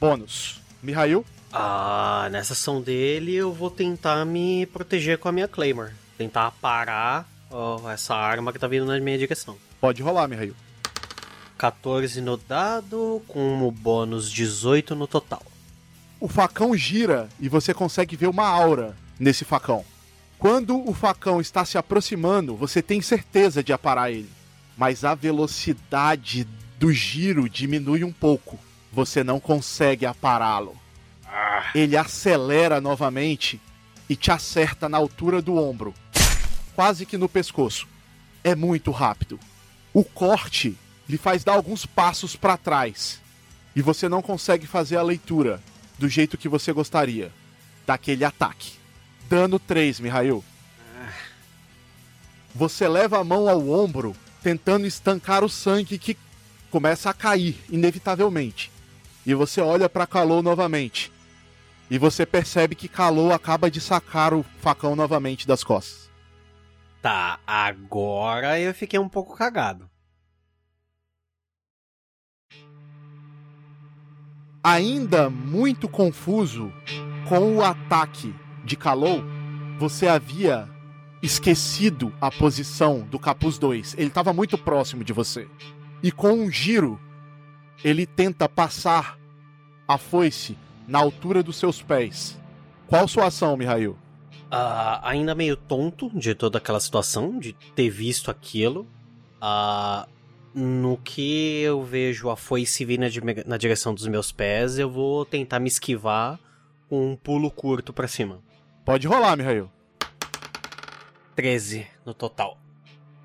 [0.00, 0.60] Bônus.
[0.82, 1.24] Mihail?
[1.52, 5.92] Ah, nessa ação dele eu vou tentar me proteger com a minha Claymore.
[6.16, 9.56] Tentar parar ó, essa arma que tá vindo na minha direção.
[9.80, 10.54] Pode rolar, Mihail.
[11.58, 15.42] 14 no dado, com o bônus 18 no total.
[16.20, 19.84] O facão gira e você consegue ver uma aura nesse facão.
[20.38, 24.30] Quando o facão está se aproximando, você tem certeza de aparar ele.
[24.76, 26.46] Mas a velocidade
[26.78, 28.56] do giro diminui um pouco.
[28.92, 30.76] Você não consegue apará-lo.
[31.74, 33.60] Ele acelera novamente
[34.08, 35.92] e te acerta na altura do ombro,
[36.74, 37.88] quase que no pescoço.
[38.44, 39.40] É muito rápido.
[39.92, 40.76] O corte
[41.08, 43.20] lhe faz dar alguns passos para trás
[43.74, 45.62] e você não consegue fazer a leitura
[45.98, 47.32] do jeito que você gostaria
[47.86, 48.72] daquele ataque.
[49.28, 50.44] Dano 3, Mihail.
[52.54, 56.16] Você leva a mão ao ombro, tentando estancar o sangue que
[56.70, 58.70] começa a cair, inevitavelmente.
[59.24, 61.12] E você olha para Kalou novamente.
[61.90, 66.10] E você percebe que Kalou acaba de sacar o facão novamente das costas.
[67.00, 69.88] Tá, agora eu fiquei um pouco cagado.
[74.62, 76.72] Ainda muito confuso
[77.28, 79.22] com o ataque de Kalou,
[79.78, 80.68] você havia
[81.22, 83.94] esquecido a posição do Capuz 2.
[83.94, 85.48] Ele estava muito próximo de você.
[86.02, 87.00] E com um giro,
[87.84, 89.18] ele tenta passar
[89.86, 92.38] a foice na altura dos seus pés.
[92.86, 93.96] Qual sua ação, Mihail?
[94.50, 98.86] Ah, ainda meio tonto de toda aquela situação, de ter visto aquilo.
[99.40, 100.08] Ah,
[100.58, 103.06] no que eu vejo a foice vir na,
[103.46, 106.38] na direção dos meus pés, eu vou tentar me esquivar
[106.88, 108.40] com um pulo curto pra cima.
[108.84, 109.70] Pode rolar, Mihail.
[111.36, 112.58] 13 no total.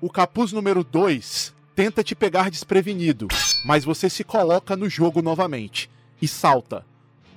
[0.00, 3.26] O capuz número 2 tenta te pegar desprevenido,
[3.64, 5.90] mas você se coloca no jogo novamente
[6.22, 6.86] e salta.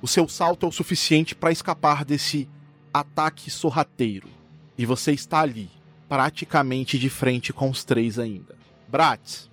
[0.00, 2.48] O seu salto é o suficiente para escapar desse
[2.94, 4.28] ataque sorrateiro.
[4.76, 5.68] E você está ali,
[6.08, 8.54] praticamente de frente com os três ainda.
[8.86, 9.50] Bratz,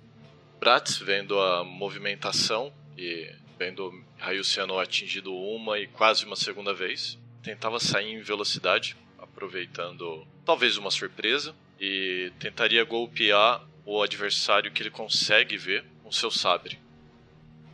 [1.00, 8.12] Vendo a movimentação e vendo Ryuciano atingido uma e quase uma segunda vez, tentava sair
[8.12, 15.84] em velocidade, aproveitando talvez uma surpresa, e tentaria golpear o adversário que ele consegue ver
[16.02, 16.80] com seu sabre.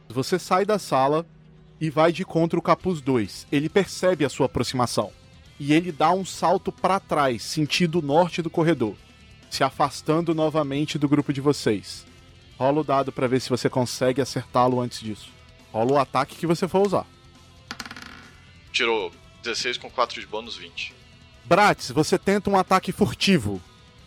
[0.07, 1.25] você sai da sala
[1.81, 3.47] e vai de contra o capuz 2.
[3.51, 5.11] Ele percebe a sua aproximação
[5.59, 8.97] e ele dá um salto para trás, sentido norte do corredor,
[9.49, 12.12] se afastando novamente do grupo de vocês.
[12.63, 15.29] Rola o dado para ver se você consegue acertá-lo antes disso.
[15.73, 17.05] Rola o ataque que você for usar.
[18.71, 19.11] Tirou
[19.43, 20.95] 16 com 4 de bônus, 20.
[21.45, 23.61] Bratz, você tenta um ataque furtivo,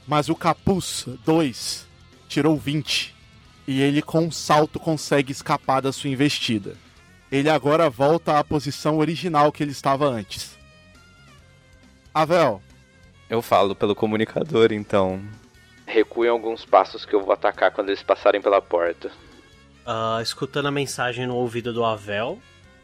[0.08, 1.86] mas o capuz 2
[2.30, 3.14] tirou 20
[3.68, 6.78] e ele com um salto consegue escapar da sua investida.
[7.30, 10.58] Ele agora volta à posição original que ele estava antes.
[12.14, 12.62] Avel,
[13.30, 15.22] Eu falo pelo comunicador, então.
[15.86, 19.12] Recuem alguns passos que eu vou atacar quando eles passarem pela porta.
[19.86, 22.40] Ah, escutando a mensagem no ouvido do Avel,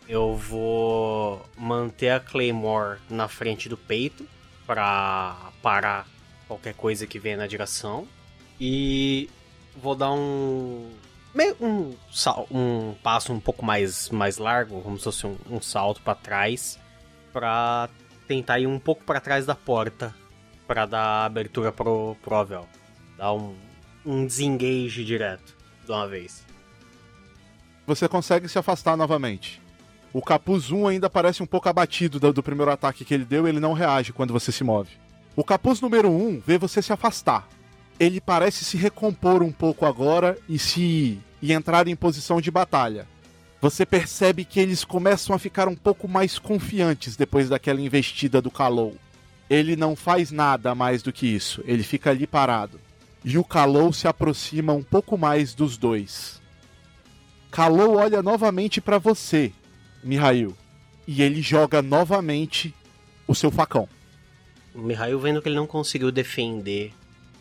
[0.08, 4.28] eu vou manter a Claymore na frente do peito
[4.68, 6.08] pra parar
[6.48, 8.08] qualquer coisa que venha na direção.
[8.60, 9.30] E
[9.76, 10.92] vou dar um.
[11.34, 11.96] meio um,
[12.52, 16.80] um passo um pouco mais, mais largo, como se fosse um, um salto pra trás,
[17.34, 17.90] pra
[18.28, 20.14] tentar ir um pouco pra trás da porta
[20.68, 22.68] pra dar abertura pro, pro Avel.
[23.22, 23.54] Dar um,
[24.04, 25.56] um desengage direto
[25.86, 26.44] de uma vez.
[27.86, 29.62] você consegue se afastar novamente.
[30.12, 33.48] O capuz 1 ainda parece um pouco abatido do, do primeiro ataque que ele deu
[33.48, 34.90] ele não reage quando você se move.
[35.36, 37.48] O capuz número 1 vê você se afastar.
[38.00, 43.08] Ele parece se recompor um pouco agora e se e entrar em posição de batalha.
[43.62, 48.50] Você percebe que eles começam a ficar um pouco mais confiantes depois daquela investida do
[48.50, 48.96] Kalou.
[49.48, 52.80] Ele não faz nada mais do que isso, ele fica ali parado.
[53.24, 56.42] E o Kalou se aproxima um pouco mais dos dois.
[57.52, 59.52] Kalou olha novamente pra você,
[60.04, 60.56] Mihail,
[61.08, 62.74] e ele joga novamente
[63.28, 63.88] o seu facão.
[64.74, 66.94] O Mihail vendo que ele não conseguiu defender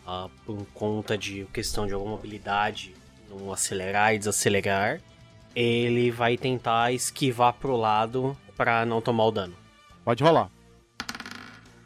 [0.05, 2.93] ah, por conta de questão de alguma habilidade,
[3.29, 5.01] não acelerar e desacelerar,
[5.55, 9.55] ele vai tentar esquivar pro lado pra não tomar o dano.
[10.03, 10.49] Pode rolar.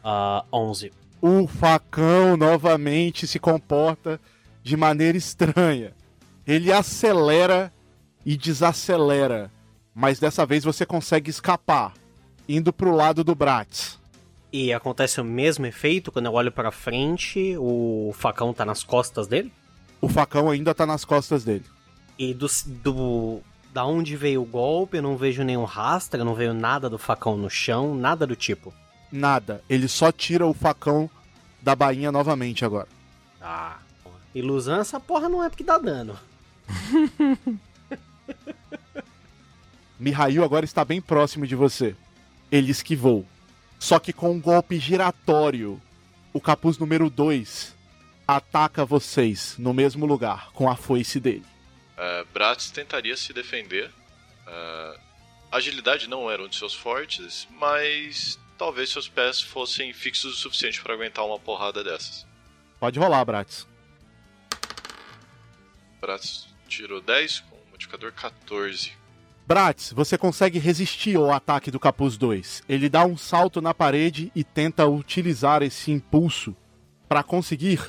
[0.02, 0.92] Ah, 11.
[1.20, 4.20] O facão novamente se comporta
[4.62, 5.92] de maneira estranha.
[6.46, 7.72] Ele acelera
[8.24, 9.50] e desacelera
[9.98, 11.94] mas dessa vez você consegue escapar,
[12.46, 13.98] indo pro lado do Bratz.
[14.52, 19.26] E acontece o mesmo efeito quando eu olho pra frente, o facão tá nas costas
[19.26, 19.50] dele?
[19.98, 21.64] O facão ainda tá nas costas dele.
[22.18, 23.40] E do, do
[23.72, 27.34] da onde veio o golpe, eu não vejo nenhum rastro, não veio nada do facão
[27.38, 28.74] no chão, nada do tipo.
[29.10, 29.62] Nada.
[29.68, 31.10] Ele só tira o facão
[31.62, 32.88] da bainha novamente agora.
[33.40, 33.78] Ah.
[34.34, 36.18] Ilusão essa porra não é porque dá dano.
[39.98, 41.96] Mihail agora está bem próximo de você.
[42.52, 43.26] Ele esquivou.
[43.78, 45.80] Só que com um golpe giratório,
[46.32, 47.74] o capuz número 2
[48.28, 51.44] ataca vocês no mesmo lugar, com a foice dele.
[51.96, 53.90] Uh, Bratz tentaria se defender.
[54.46, 55.00] Uh,
[55.50, 60.82] agilidade não era um de seus fortes, mas talvez seus pés fossem fixos o suficiente
[60.82, 62.26] para aguentar uma porrada dessas.
[62.78, 63.66] Pode rolar, Bratz.
[66.00, 68.92] Bratz tirou 10 com o modificador 14.
[69.46, 72.64] Bratz, você consegue resistir ao ataque do Capuz 2.
[72.68, 76.54] Ele dá um salto na parede e tenta utilizar esse impulso
[77.08, 77.80] para conseguir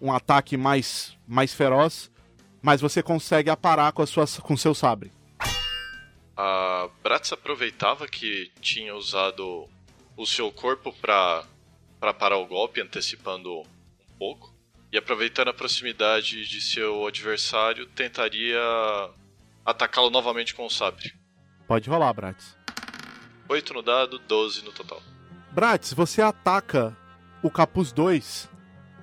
[0.00, 2.10] um ataque mais, mais feroz,
[2.60, 5.10] mas você consegue aparar com, a sua, com seu sabre.
[6.36, 9.68] A Bratz aproveitava que tinha usado
[10.18, 11.44] o seu corpo para
[12.18, 14.52] parar o golpe, antecipando um pouco.
[14.92, 18.58] E aproveitando a proximidade de seu adversário, tentaria
[19.64, 21.12] atacá-lo novamente com o sabre.
[21.68, 22.56] Pode rolar, Bratz.
[23.48, 25.00] 8 no dado, 12 no total.
[25.52, 26.96] Bratz, você ataca
[27.42, 28.50] o Capuz 2.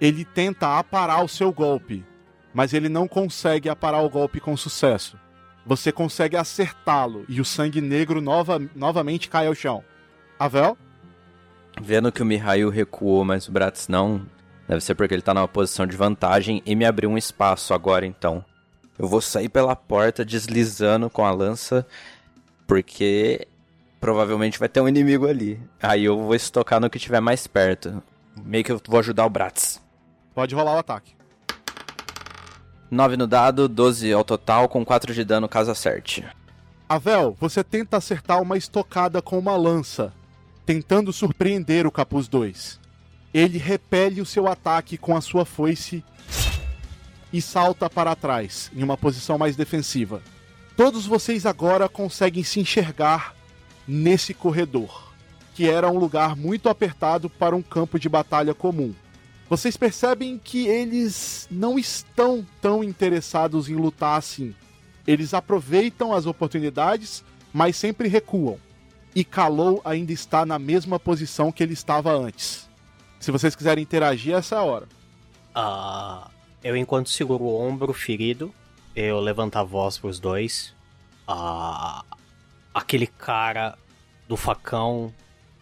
[0.02, 2.04] Ele tenta aparar o seu golpe,
[2.54, 5.18] mas ele não consegue aparar o golpe com sucesso.
[5.66, 9.84] Você consegue acertá-lo e o sangue negro nova, novamente cai ao chão.
[10.38, 10.78] Avel?
[11.82, 14.26] Vendo que o Mihail recuou, mas o Bratz não,
[14.68, 18.06] deve ser porque ele tá numa posição de vantagem e me abriu um espaço agora
[18.06, 18.44] então.
[18.98, 21.86] Eu vou sair pela porta deslizando com a lança,
[22.66, 23.46] porque
[24.00, 25.60] provavelmente vai ter um inimigo ali.
[25.82, 28.02] Aí eu vou estocar no que tiver mais perto.
[28.44, 29.82] Meio que eu vou ajudar o Bratz.
[30.34, 31.14] Pode rolar o ataque.
[32.90, 36.26] 9 no dado, 12 ao total, com 4 de dano caso acerte.
[36.88, 40.14] Avel, você tenta acertar uma estocada com uma lança,
[40.66, 42.80] tentando surpreender o Capuz 2.
[43.34, 46.04] Ele repele o seu ataque com a sua foice
[47.32, 50.22] e salta para trás, em uma posição mais defensiva.
[50.76, 53.36] Todos vocês agora conseguem se enxergar
[53.88, 55.14] nesse corredor,
[55.54, 58.94] que era um lugar muito apertado para um campo de batalha comum.
[59.50, 64.56] Vocês percebem que eles não estão tão interessados em lutar assim.
[65.06, 67.24] Eles aproveitam as oportunidades,
[67.54, 68.58] mas sempre recuam.
[69.16, 72.70] E Kalou ainda está na mesma posição que ele estava antes.
[73.18, 74.90] Se vocês quiserem interagir, essa é a hora.
[75.56, 76.30] Ah,
[76.62, 78.54] eu, enquanto seguro o ombro ferido,
[78.94, 80.76] eu levanto a voz pros dois.
[81.26, 82.04] Ah,
[82.74, 83.78] aquele cara
[84.28, 85.14] do facão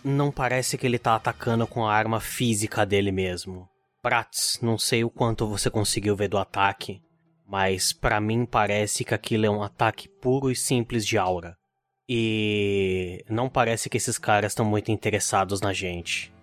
[0.03, 3.69] não parece que ele tá atacando com a arma física dele mesmo.
[4.01, 7.01] Prats, não sei o quanto você conseguiu ver do ataque,
[7.47, 11.55] mas para mim parece que aquilo é um ataque puro e simples de aura.
[12.07, 16.33] E não parece que esses caras estão muito interessados na gente.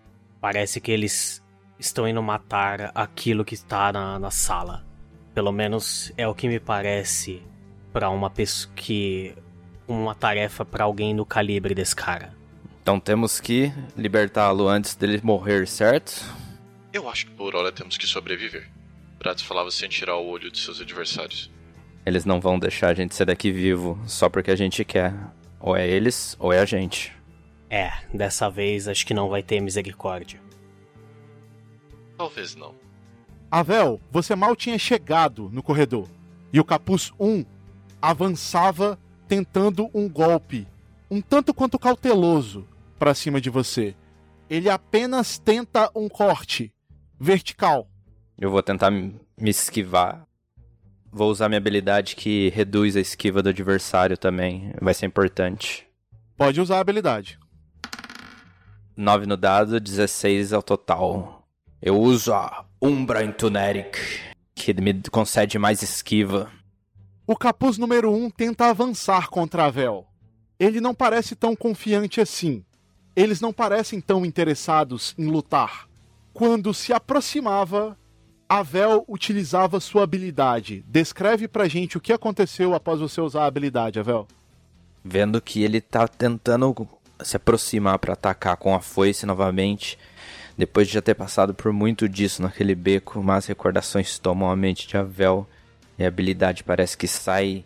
[0.41, 1.43] Parece que eles
[1.79, 4.87] estão indo matar aquilo que está na, na sala.
[5.35, 7.43] Pelo menos é o que me parece
[7.93, 9.35] para uma pessoa que
[9.87, 12.33] uma tarefa para alguém no calibre desse cara.
[12.83, 16.25] Então temos que libertá-lo antes dele morrer, certo?
[16.93, 18.69] Eu acho que por hora temos que sobreviver.
[19.19, 21.51] Bratz falava sem tirar o olho de seus adversários.
[22.07, 25.15] Eles não vão deixar a gente sair daqui vivo só porque a gente quer.
[25.61, 27.13] Ou é eles, ou é a gente.
[27.69, 30.41] É, dessa vez acho que não vai ter misericórdia.
[32.17, 32.75] Talvez não.
[33.51, 36.09] Avel, você mal tinha chegado no corredor.
[36.53, 37.45] E o capuz 1
[38.01, 40.67] avançava tentando um golpe,
[41.11, 42.67] um tanto quanto cauteloso,
[42.99, 43.95] para cima de você.
[44.49, 46.73] Ele apenas tenta um corte
[47.19, 47.89] vertical.
[48.39, 50.27] Eu vou tentar me esquivar
[51.13, 54.73] Vou usar minha habilidade que reduz a esquiva do adversário também.
[54.81, 55.87] Vai ser importante.
[56.37, 57.39] Pode usar a habilidade.
[58.97, 61.49] 9 no dado, 16 ao total.
[61.83, 63.99] Eu uso a Umbra Intuneric,
[64.55, 66.51] que me concede mais esquiva.
[67.27, 70.07] O capuz número 1 um tenta avançar contra a Vel.
[70.59, 72.65] Ele não parece tão confiante assim.
[73.17, 75.89] Eles não parecem tão interessados em lutar.
[76.33, 77.97] Quando se aproximava,
[78.51, 80.85] Avel utilizava sua habilidade.
[80.89, 84.27] Descreve pra gente o que aconteceu após você usar a habilidade, Avel.
[85.05, 86.89] Vendo que ele tá tentando
[87.23, 89.97] se aproximar para atacar com a foice novamente,
[90.59, 94.89] depois de já ter passado por muito disso naquele beco, mas recordações tomam a mente
[94.89, 95.47] de Avel
[95.97, 97.65] e a habilidade parece que sai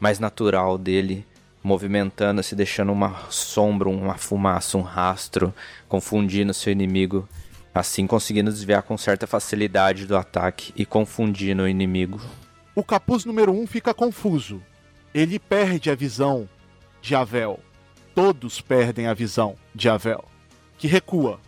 [0.00, 1.24] mais natural dele.
[1.64, 5.54] movimentando-se, deixando uma sombra, uma fumaça, um rastro,
[5.88, 7.26] confundindo seu inimigo,
[7.74, 12.20] assim conseguindo desviar com certa facilidade do ataque e confundindo o inimigo.
[12.74, 14.62] O capuz número 1 um fica confuso.
[15.12, 16.48] Ele perde a visão
[17.02, 17.58] de Avel.
[18.14, 20.24] Todos perdem a visão de Avel,
[20.78, 21.40] que recua.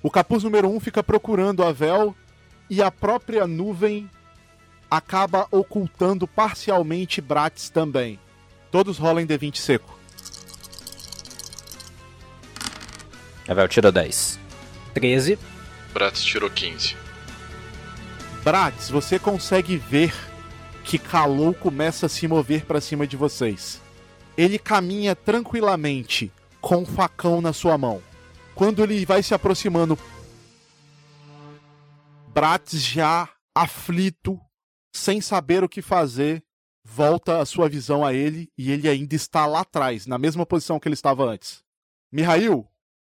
[0.00, 2.14] O capuz número 1 um fica procurando Avel
[2.70, 4.08] e a própria nuvem
[4.88, 8.20] acaba ocultando parcialmente Bratis também.
[8.70, 9.98] Todos rolam D20 seco.
[13.48, 14.38] Avel tirou 10.
[14.94, 15.38] 13.
[15.92, 16.96] Bratis tirou 15.
[18.42, 20.12] Bratis, você consegue ver
[20.84, 23.80] que Kalou começa a se mover para cima de vocês.
[24.36, 28.02] Ele caminha tranquilamente com um facão na sua mão.
[28.54, 29.98] Quando ele vai se aproximando,
[32.28, 34.40] Bratis já aflito,
[34.94, 36.42] sem saber o que fazer,
[36.84, 40.80] volta a sua visão a ele e ele ainda está lá atrás, na mesma posição
[40.80, 41.62] que ele estava antes.
[42.10, 42.66] Mihail,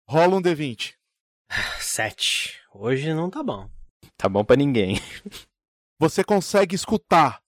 [0.07, 0.93] rola um D20.
[1.79, 2.59] 7.
[2.75, 3.69] Hoje não tá bom.
[4.17, 4.95] Tá bom pra ninguém.
[5.99, 7.39] Você consegue escutar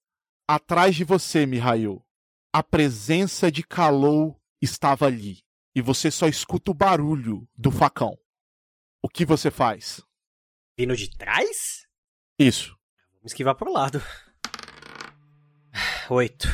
[0.47, 2.05] atrás de você, Mihail.
[2.53, 5.39] A presença de Kalou estava ali
[5.75, 8.17] e você só escuta o barulho do facão.
[9.03, 10.01] O que você faz?
[10.79, 11.85] Vindo de trás?
[12.39, 12.77] Isso.
[13.15, 14.01] Vamos esquivar pro lado.
[16.09, 16.47] 8.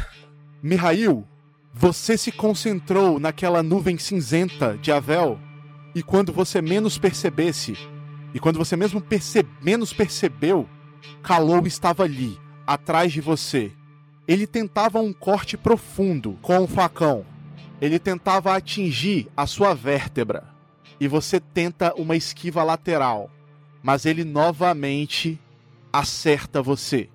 [0.64, 1.28] Mihail,
[1.74, 5.38] você se concentrou naquela nuvem cinzenta de Avel
[5.94, 7.76] e quando você menos percebesse,
[8.34, 10.68] e quando você mesmo perce menos percebeu,
[11.22, 13.72] Kalou estava ali, atrás de você.
[14.28, 17.26] Ele tentava um corte profundo com o um facão.
[17.82, 20.48] Ele tentava atingir a sua vértebra.
[21.00, 23.30] E você tenta uma esquiva lateral.
[23.82, 25.40] Mas ele novamente
[25.92, 27.10] acerta você.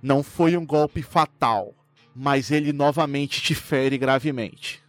[0.00, 1.74] Não foi um golpe fatal,
[2.14, 4.82] mas ele novamente te fere gravemente.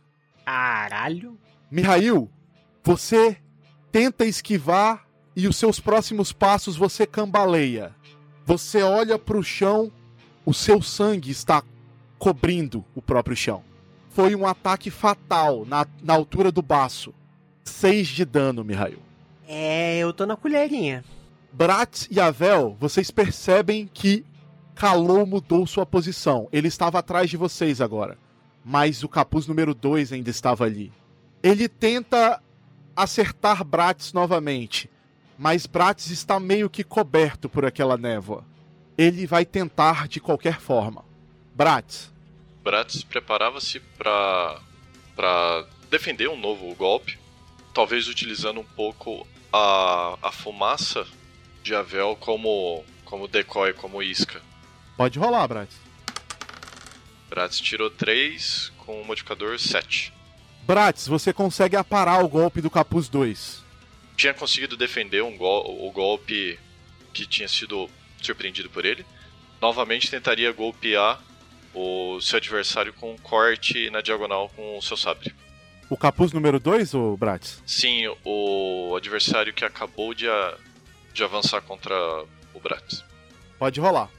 [0.46, 1.38] Caralho.
[1.70, 2.30] Mihail,
[2.84, 3.38] você
[3.92, 7.96] tenta esquivar e os seus próximos passos você cambaleia.
[8.46, 9.92] Você olha para o chão,
[10.46, 11.64] o seu sangue está
[12.18, 13.64] cobrindo o próprio chão.
[14.10, 17.14] Foi um ataque fatal na, na altura do baço.
[17.64, 19.00] Seis de dano, Mihail.
[19.48, 21.04] É, eu tô na colherinha.
[21.52, 24.26] Bratz e Avel, vocês percebem que
[24.76, 26.48] Kalou mudou sua posição.
[26.52, 28.18] Ele estava atrás de vocês agora.
[28.66, 30.92] Mas o capuz número 2 ainda estava ali.
[31.42, 32.42] Ele tenta
[32.96, 34.90] acertar Bratz novamente.
[35.38, 38.46] Mas Bratz está meio que coberto por aquela névoa.
[38.98, 41.04] Ele vai tentar de qualquer forma.
[41.54, 42.12] Bratz.
[42.64, 44.60] Bratz preparava-se para
[45.16, 47.20] para defender um novo golpe,
[47.72, 51.06] talvez utilizando um pouco a, a fumaça
[51.62, 54.42] de Avel como como decoy, como isca.
[54.98, 55.76] Pode rolar, Bratz.
[57.30, 60.14] Bratz tirou 3 com o modificador 7.
[60.64, 63.63] Bratz, você consegue aparar o golpe do Capuz 2.
[64.16, 66.60] Tinha conseguido defender um gol o golpe
[67.14, 67.90] que tinha sido
[68.22, 69.06] surpreendido por ele.
[69.62, 71.22] Novamente tentaria golpear
[71.74, 75.34] o seu adversário com um corte na diagonal com o seu sabre.
[75.90, 77.62] O capuz número 2, ou Bratz?
[77.66, 80.58] Sim, o adversário que acabou de, a,
[81.14, 81.96] de avançar contra
[82.54, 83.04] o Bratz.
[83.60, 84.10] Pode rolar.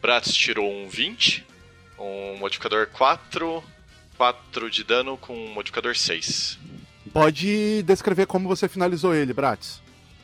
[0.00, 1.44] Bratz tirou um 20,
[1.98, 3.62] um modificador 4,
[4.16, 6.58] 4 de dano com um modificador 6.
[7.18, 9.82] Pode descrever como você finalizou ele, Bratz.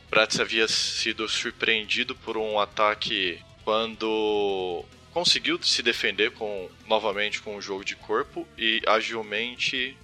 [0.09, 4.81] Bratz havia sido surpreendido por um ataque quando
[5.11, 9.97] conseguiu se defender com novamente com o jogo de corpo e agilmente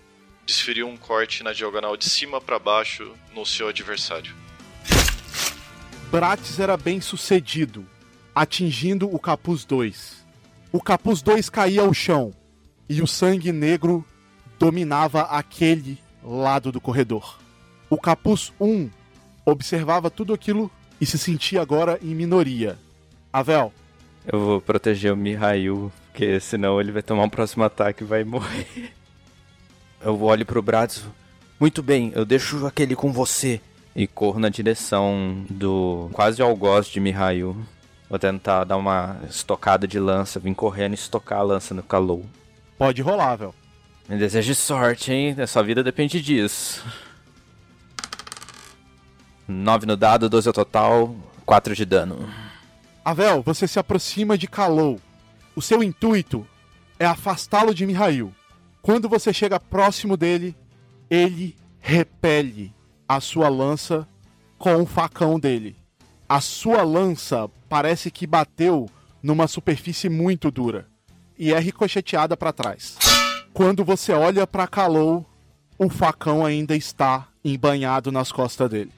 [0.45, 4.35] desferiu um corte na diagonal de cima para baixo no seu adversário.
[6.11, 7.87] Bratz era bem sucedido,
[8.35, 10.25] atingindo o capuz 2.
[10.73, 12.33] O capuz 2 caía ao chão
[12.89, 14.05] e o sangue negro
[14.59, 17.37] dominava aquele lado do corredor.
[17.89, 18.89] O capuz 1 um
[19.45, 22.77] observava tudo aquilo e se sentia agora em minoria.
[23.33, 23.73] Avel.
[24.25, 28.23] Eu vou proteger o Mihail, porque senão ele vai tomar um próximo ataque e vai
[28.23, 28.93] morrer.
[30.03, 31.03] Eu olho pro Bratz.
[31.59, 33.61] Muito bem, eu deixo aquele com você.
[33.95, 37.55] E corro na direção do quase algoz de Mihail.
[38.09, 42.25] Vou tentar dar uma estocada de lança, vim correndo e estocar a lança no Kalou.
[42.79, 43.53] Pode rolar, velho.
[44.07, 45.35] Me deseje sorte, hein?
[45.39, 46.83] A sua vida depende disso.
[49.47, 52.29] 9 no dado, 12 ao total, 4 de dano.
[53.03, 54.99] Avel, você se aproxima de Kalou.
[55.55, 56.47] O seu intuito
[56.99, 58.33] é afastá-lo de Mihail.
[58.81, 60.55] Quando você chega próximo dele,
[61.09, 62.73] ele repele
[63.07, 64.07] a sua lança
[64.57, 65.75] com o facão dele.
[66.29, 68.89] A sua lança parece que bateu
[69.21, 70.87] numa superfície muito dura
[71.37, 72.97] e é ricocheteada para trás.
[73.53, 75.25] Quando você olha para Kalou,
[75.77, 78.91] o facão ainda está embanhado nas costas dele.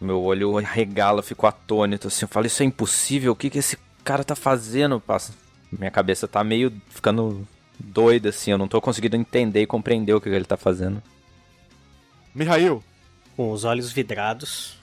[0.00, 3.76] Meu olho regala, fico atônito, assim, eu falo, isso é impossível, o que que esse
[4.04, 5.00] cara tá fazendo?
[5.00, 5.32] Passa.
[5.70, 7.46] Minha cabeça tá meio ficando
[7.78, 11.02] doida, assim, eu não tô conseguindo entender e compreender o que, que ele tá fazendo.
[12.34, 12.82] Mihail,
[13.36, 14.78] Com os olhos vidrados,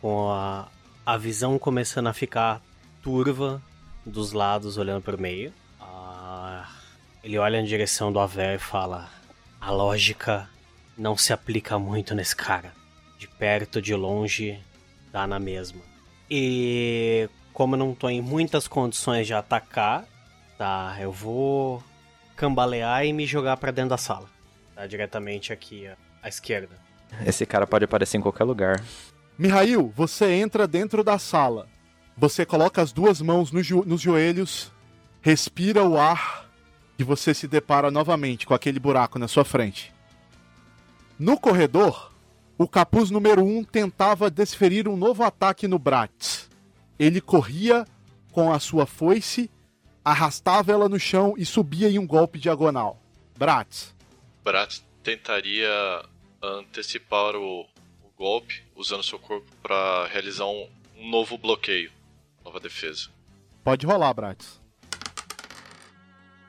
[0.00, 0.68] com a,
[1.04, 2.62] a visão começando a ficar
[3.02, 3.60] turva
[4.06, 5.52] dos lados, olhando pro meio.
[7.22, 9.08] Ele olha em direção do Aver e fala:
[9.60, 10.48] A lógica
[10.96, 12.72] não se aplica muito nesse cara.
[13.18, 14.58] De perto, de longe,
[15.12, 15.80] dá na mesma.
[16.30, 20.04] E como eu não tô em muitas condições de atacar,
[20.56, 21.82] tá, eu vou
[22.36, 24.28] cambalear e me jogar pra dentro da sala.
[24.74, 26.74] Tá diretamente aqui ó, à esquerda.
[27.26, 28.82] Esse cara pode aparecer em qualquer lugar.
[29.36, 31.68] Mihail, você entra dentro da sala.
[32.16, 34.70] Você coloca as duas mãos no jo- nos joelhos,
[35.20, 36.46] respira o ar
[37.00, 39.92] e você se depara novamente com aquele buraco na sua frente.
[41.18, 42.12] No corredor,
[42.58, 46.48] o capuz número 1 um tentava desferir um novo ataque no Bratz.
[46.98, 47.86] Ele corria
[48.32, 49.50] com a sua foice,
[50.04, 53.00] arrastava ela no chão e subia em um golpe diagonal.
[53.36, 53.94] Bratz,
[54.44, 56.04] Brat tentaria
[56.42, 61.90] antecipar o, o golpe usando seu corpo para realizar um, um novo bloqueio,
[62.44, 63.08] nova defesa.
[63.64, 64.59] pode rolar, Bratz.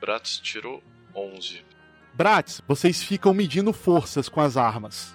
[0.02, 0.82] Bratz tirou
[1.14, 1.64] 11.
[2.12, 5.14] Bratz, vocês ficam medindo forças com as armas.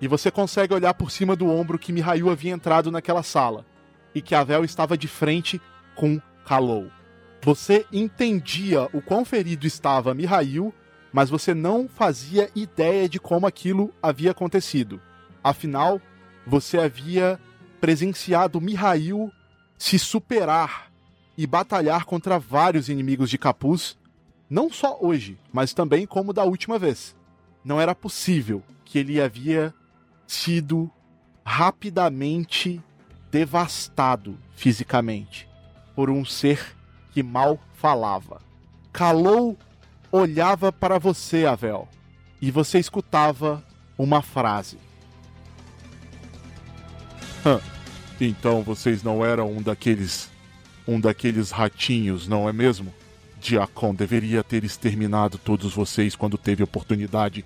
[0.00, 3.66] E você consegue olhar por cima do ombro que Mihail havia entrado naquela sala.
[4.14, 5.60] E que Avel estava de frente
[5.96, 6.88] com Kalou.
[7.42, 10.72] Você entendia o quão ferido estava Mihail,
[11.12, 15.02] mas você não fazia ideia de como aquilo havia acontecido.
[15.42, 16.00] Afinal,
[16.46, 17.40] você havia
[17.80, 19.32] presenciado Mihail
[19.76, 20.92] se superar
[21.36, 23.98] e batalhar contra vários inimigos de capuz
[24.48, 27.14] não só hoje, mas também como da última vez.
[27.64, 29.74] Não era possível que ele havia
[30.26, 30.90] sido
[31.44, 32.82] rapidamente
[33.30, 35.48] devastado fisicamente
[35.94, 36.76] por um ser
[37.10, 38.40] que mal falava.
[38.92, 39.56] Calou
[40.10, 41.88] olhava para você, Avel,
[42.40, 43.62] e você escutava
[43.96, 44.78] uma frase.
[48.20, 50.30] Então vocês não eram um daqueles.
[50.86, 52.92] um daqueles ratinhos, não é mesmo?
[53.40, 57.44] Diacon deveria ter exterminado todos vocês quando teve oportunidade.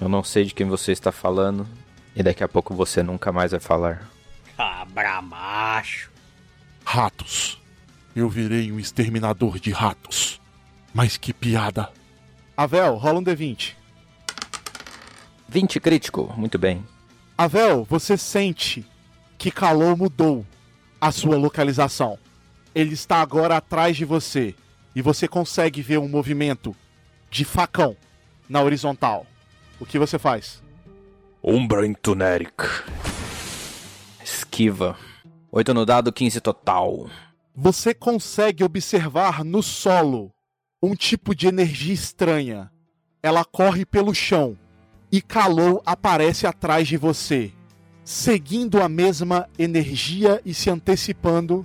[0.00, 1.66] Eu não sei de quem você está falando,
[2.14, 4.08] e daqui a pouco você nunca mais vai falar.
[4.56, 6.10] Cabra macho.
[6.84, 7.60] Ratos.
[8.14, 10.40] Eu virei um exterminador de ratos.
[10.94, 11.90] Mas que piada.
[12.56, 13.74] Avel, rola um D20.
[15.48, 16.84] 20 crítico, muito bem.
[17.36, 18.84] Avel, você sente
[19.36, 20.44] que Calou mudou
[21.00, 22.18] a sua localização.
[22.74, 24.54] Ele está agora atrás de você.
[24.98, 26.74] E você consegue ver um movimento
[27.30, 27.96] de facão
[28.48, 29.24] na horizontal.
[29.78, 30.60] O que você faz?
[31.40, 32.64] Umbra Intuneric.
[34.20, 34.98] Esquiva.
[35.52, 37.08] 8 no dado, 15 total.
[37.54, 40.32] Você consegue observar no solo
[40.82, 42.68] um tipo de energia estranha.
[43.22, 44.58] Ela corre pelo chão
[45.12, 47.52] e Kalou aparece atrás de você.
[48.02, 51.64] Seguindo a mesma energia e se antecipando,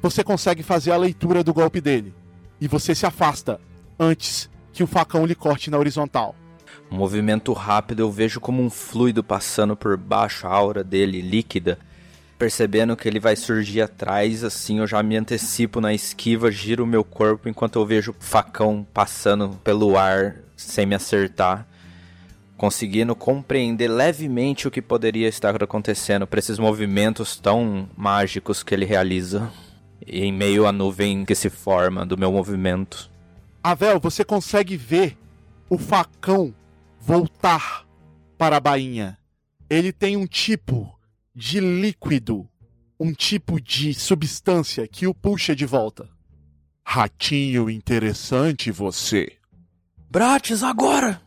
[0.00, 2.18] você consegue fazer a leitura do golpe dele.
[2.60, 3.60] E você se afasta
[3.98, 6.34] antes que o facão lhe corte na horizontal.
[6.90, 11.78] Um movimento rápido, eu vejo como um fluido passando por baixo, a aura dele líquida.
[12.38, 16.86] Percebendo que ele vai surgir atrás, assim, eu já me antecipo na esquiva, giro o
[16.86, 21.66] meu corpo enquanto eu vejo o facão passando pelo ar sem me acertar.
[22.56, 28.84] Conseguindo compreender levemente o que poderia estar acontecendo para esses movimentos tão mágicos que ele
[28.84, 29.50] realiza.
[30.12, 33.08] Em meio à nuvem que se forma do meu movimento.
[33.62, 35.16] Avel, você consegue ver
[35.68, 36.52] o facão
[36.98, 37.86] voltar
[38.36, 39.16] para a bainha.
[39.68, 40.98] Ele tem um tipo
[41.32, 42.48] de líquido,
[42.98, 46.08] um tipo de substância que o puxa de volta.
[46.84, 49.38] Ratinho interessante você.
[50.10, 51.22] Bratis, agora!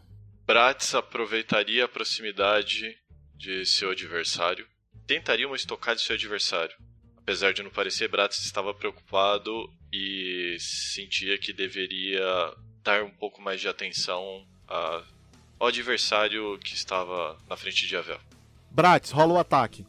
[0.46, 2.98] Bratz aproveitaria a proximidade
[3.38, 4.68] de seu adversário,
[5.08, 6.76] tentaria uma estocada de seu adversário.
[7.24, 12.22] Apesar de não parecer, Bratz estava preocupado e sentia que deveria
[12.84, 15.02] dar um pouco mais de atenção a-
[15.58, 18.20] ao adversário que estava na frente de Avel.
[18.70, 19.86] Bratz, rola o ataque.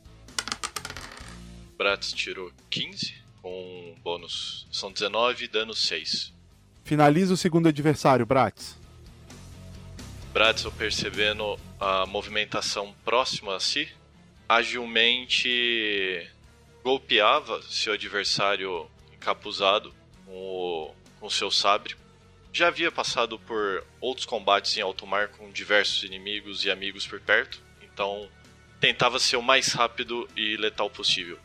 [1.76, 4.68] Bratz tirou 15 com um bônus.
[4.70, 6.32] São 19 dano 6.
[6.84, 8.78] Finaliza o segundo adversário, Bratz.
[10.32, 13.88] Bratzel, percebendo a movimentação próxima a si,
[14.48, 16.28] agilmente
[16.84, 19.92] golpeava seu adversário encapuzado
[20.26, 21.96] com o seu sabre
[22.54, 27.18] já havia passado por outros combates em alto mar com diversos inimigos e amigos por
[27.18, 28.28] perto, então
[28.78, 31.36] tentava ser o mais rápido e letal possível.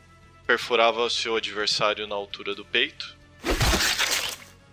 [0.46, 3.18] Perfurava seu adversário na altura do peito,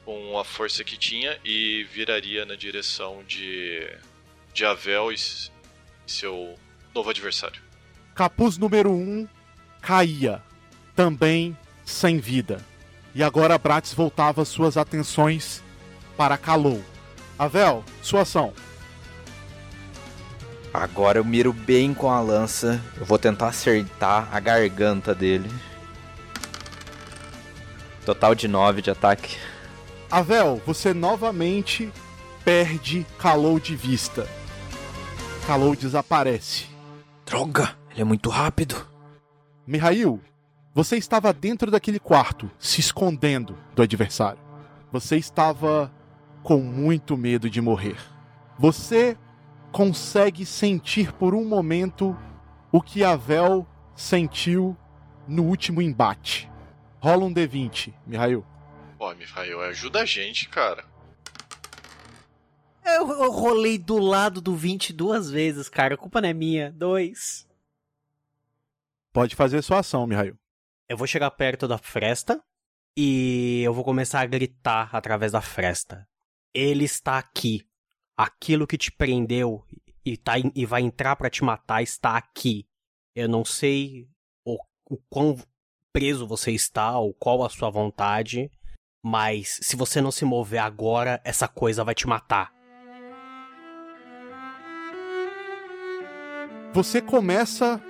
[0.04, 3.88] com a força que tinha, e viraria na direção de,
[4.52, 5.16] de Avel e
[6.06, 6.54] seu
[6.94, 7.62] novo adversário.
[8.14, 9.28] Capuz número 1 um
[9.80, 10.42] caía,
[10.96, 12.64] também sem vida.
[13.14, 15.62] E agora Bratis voltava suas atenções
[16.16, 16.82] para Kalou.
[17.38, 18.52] Avel, sua ação.
[20.72, 22.82] Agora eu miro bem com a lança.
[22.98, 25.50] Eu vou tentar acertar a garganta dele.
[28.04, 29.36] Total de 9 de ataque.
[30.10, 31.90] Avel, você novamente
[32.44, 34.28] perde Kalou de vista.
[35.46, 36.66] Kalou desaparece.
[37.24, 38.86] Droga, ele é muito rápido.
[39.66, 40.20] Mihail,
[40.76, 44.38] você estava dentro daquele quarto, se escondendo do adversário.
[44.92, 45.90] Você estava
[46.42, 47.96] com muito medo de morrer.
[48.58, 49.16] Você
[49.72, 52.14] consegue sentir por um momento
[52.70, 54.76] o que Avel sentiu
[55.26, 56.46] no último embate.
[57.00, 58.44] Rola um D20, Mihail.
[58.98, 60.84] Pô, Mihail, ajuda a gente, cara.
[62.84, 65.94] Eu, eu rolei do lado do 20 duas vezes, cara.
[65.94, 66.70] A culpa não é minha.
[66.70, 67.48] Dois.
[69.10, 70.36] Pode fazer sua ação, Mihail.
[70.88, 72.40] Eu vou chegar perto da fresta
[72.96, 76.08] e eu vou começar a gritar através da fresta.
[76.54, 77.66] Ele está aqui.
[78.16, 79.66] Aquilo que te prendeu
[80.04, 82.68] e, tá, e vai entrar para te matar está aqui.
[83.16, 84.08] Eu não sei
[84.46, 84.56] o,
[84.88, 85.36] o quão
[85.92, 88.48] preso você está ou qual a sua vontade,
[89.04, 92.54] mas se você não se mover agora, essa coisa vai te matar.
[96.72, 97.82] Você começa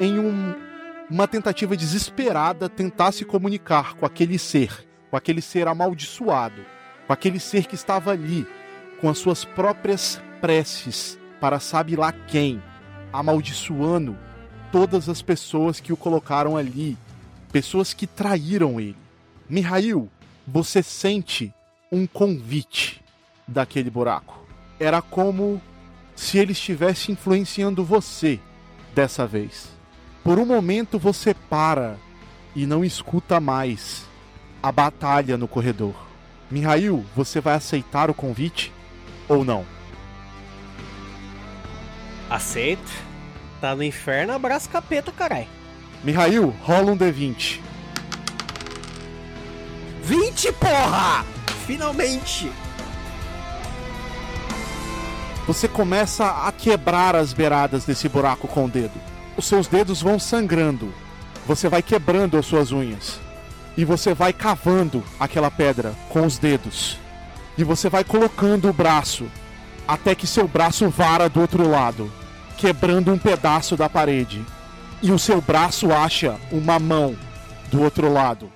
[0.00, 0.67] em um,
[1.10, 6.62] uma tentativa desesperada tentar se comunicar com aquele ser, com aquele ser amaldiçoado,
[7.06, 8.46] com aquele ser que estava ali,
[9.00, 12.62] com as suas próprias preces para sabe lá quem,
[13.12, 14.18] amaldiçoando
[14.70, 16.96] todas as pessoas que o colocaram ali,
[17.50, 18.96] pessoas que traíram ele.
[19.48, 20.10] Mihail,
[20.46, 21.52] você sente
[21.90, 23.02] um convite
[23.46, 24.46] daquele buraco.
[24.78, 25.60] Era como
[26.14, 28.38] se ele estivesse influenciando você
[28.94, 29.77] dessa vez.
[30.28, 31.96] Por um momento você para
[32.54, 34.04] e não escuta mais
[34.62, 35.94] a batalha no corredor.
[36.50, 38.70] Mihail, você vai aceitar o convite
[39.26, 39.64] ou não?
[42.28, 42.92] Aceito.
[43.58, 45.48] Tá no inferno, abraço capeta, carai.
[46.04, 47.60] Mihail, rola um D20.
[50.02, 51.24] 20, porra!
[51.66, 52.52] Finalmente!
[55.46, 59.07] Você começa a quebrar as beiradas desse buraco com o dedo.
[59.38, 60.92] Os seus dedos vão sangrando.
[61.46, 63.20] Você vai quebrando as suas unhas.
[63.76, 66.98] E você vai cavando aquela pedra com os dedos.
[67.56, 69.30] E você vai colocando o braço
[69.86, 72.12] até que seu braço vara do outro lado,
[72.56, 74.44] quebrando um pedaço da parede.
[75.00, 77.16] E o seu braço acha uma mão
[77.70, 78.52] do outro lado.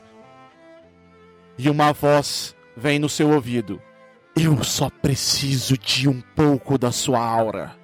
[1.56, 3.80] E uma voz vem no seu ouvido.
[4.34, 7.76] Eu só preciso de um pouco da sua aura.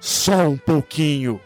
[0.00, 1.38] Só um pouquinho.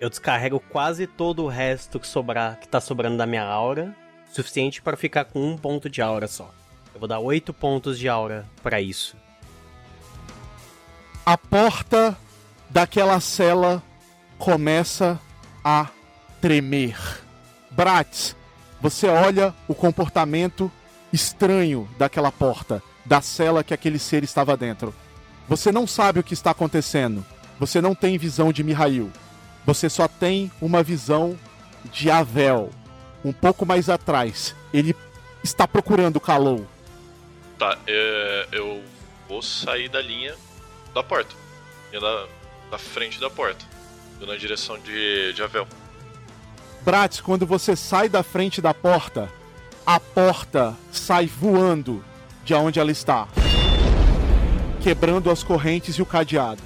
[0.00, 3.94] Eu descarrego quase todo o resto que sobrar, que tá sobrando da minha aura,
[4.32, 6.50] suficiente para ficar com um ponto de aura só.
[6.94, 9.14] Eu vou dar oito pontos de aura para isso.
[11.26, 12.16] A porta
[12.70, 13.82] daquela cela
[14.38, 15.20] começa
[15.62, 15.88] a
[16.40, 16.96] tremer.
[17.70, 18.34] Bratz,
[18.80, 20.72] você olha o comportamento
[21.12, 24.94] estranho daquela porta, da cela que aquele ser estava dentro.
[25.46, 27.22] Você não sabe o que está acontecendo.
[27.58, 29.10] Você não tem visão de Mihail.
[29.70, 31.38] Você só tem uma visão
[31.92, 32.70] de Avel.
[33.24, 34.52] Um pouco mais atrás.
[34.74, 34.96] Ele
[35.44, 36.66] está procurando Kalou.
[37.56, 38.82] Tá, é, eu
[39.28, 40.34] vou sair da linha
[40.92, 41.36] da porta.
[41.92, 42.26] Linha da,
[42.72, 43.64] da frente da porta.
[44.20, 45.68] Na direção de, de Avel.
[46.80, 49.32] Bratz, quando você sai da frente da porta,
[49.86, 52.04] a porta sai voando
[52.44, 53.28] de onde ela está,
[54.82, 56.60] quebrando as correntes e o cadeado.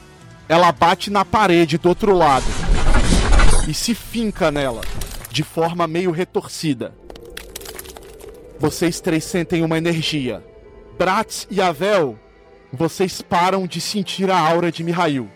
[0.49, 2.64] Ela bate na parede do outro lado
[3.67, 4.83] e se finca nela,
[5.31, 6.95] de forma meio retorcida.
[8.59, 10.45] Vocês três sentem uma energia.
[10.99, 12.19] Bratz e Avel,
[12.73, 15.31] vocês param de sentir a aura de Mihail.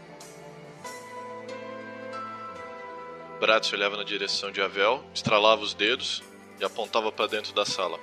[3.40, 6.22] Bratz olhava na direção de Avel, estralava os dedos
[6.60, 7.98] e apontava para dentro da sala.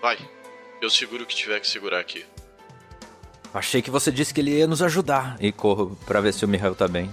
[0.00, 0.18] Vai,
[0.80, 2.24] eu seguro o que tiver que segurar aqui.
[3.52, 5.36] Achei que você disse que ele ia nos ajudar.
[5.40, 7.12] E corro pra ver se o Mihail tá bem.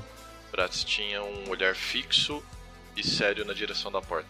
[0.51, 2.43] Bratz tinha um olhar fixo
[2.95, 4.29] e sério na direção da porta.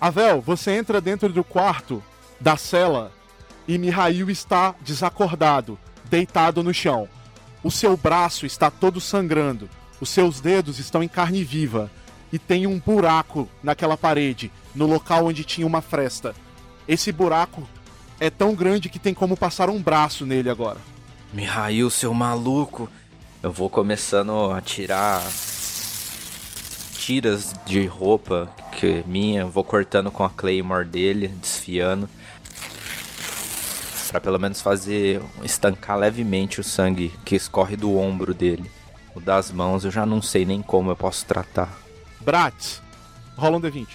[0.00, 2.02] Avel, você entra dentro do quarto
[2.40, 3.12] da cela
[3.68, 7.08] e Mihail está desacordado, deitado no chão.
[7.62, 9.68] O seu braço está todo sangrando.
[10.00, 11.90] Os seus dedos estão em carne viva.
[12.32, 16.34] E tem um buraco naquela parede, no local onde tinha uma fresta.
[16.86, 17.68] Esse buraco
[18.18, 20.78] é tão grande que tem como passar um braço nele agora.
[21.32, 22.88] Mihail, seu maluco.
[23.42, 25.22] Eu vou começando a tirar
[27.00, 32.06] tiras de roupa que minha, vou cortando com a Claymore dele, desfiando.
[34.10, 38.70] Pra pelo menos fazer estancar levemente o sangue que escorre do ombro dele.
[39.14, 41.74] O das mãos eu já não sei nem como eu posso tratar.
[42.20, 42.82] Bratz,
[43.34, 43.88] rola um D20.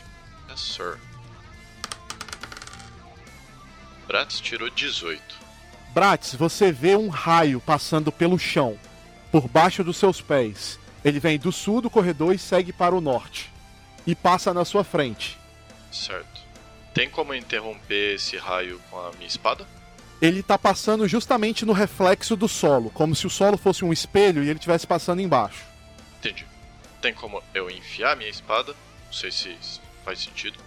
[0.49, 0.97] Yes, sir.
[4.07, 5.21] Bratz tirou 18.
[5.93, 8.77] Bratz, você vê um raio passando pelo chão,
[9.31, 10.79] por baixo dos seus pés.
[11.05, 13.51] Ele vem do sul do corredor e segue para o norte.
[14.07, 15.37] E passa na sua frente.
[15.91, 16.41] Certo.
[16.95, 19.67] Tem como interromper esse raio com a minha espada?
[20.19, 24.43] Ele tá passando justamente no reflexo do solo, como se o solo fosse um espelho
[24.43, 25.63] e ele estivesse passando embaixo.
[26.17, 26.47] Entendi.
[26.99, 28.73] Tem como eu enfiar minha espada?
[29.05, 29.55] Não sei se
[30.03, 30.57] faz sentido.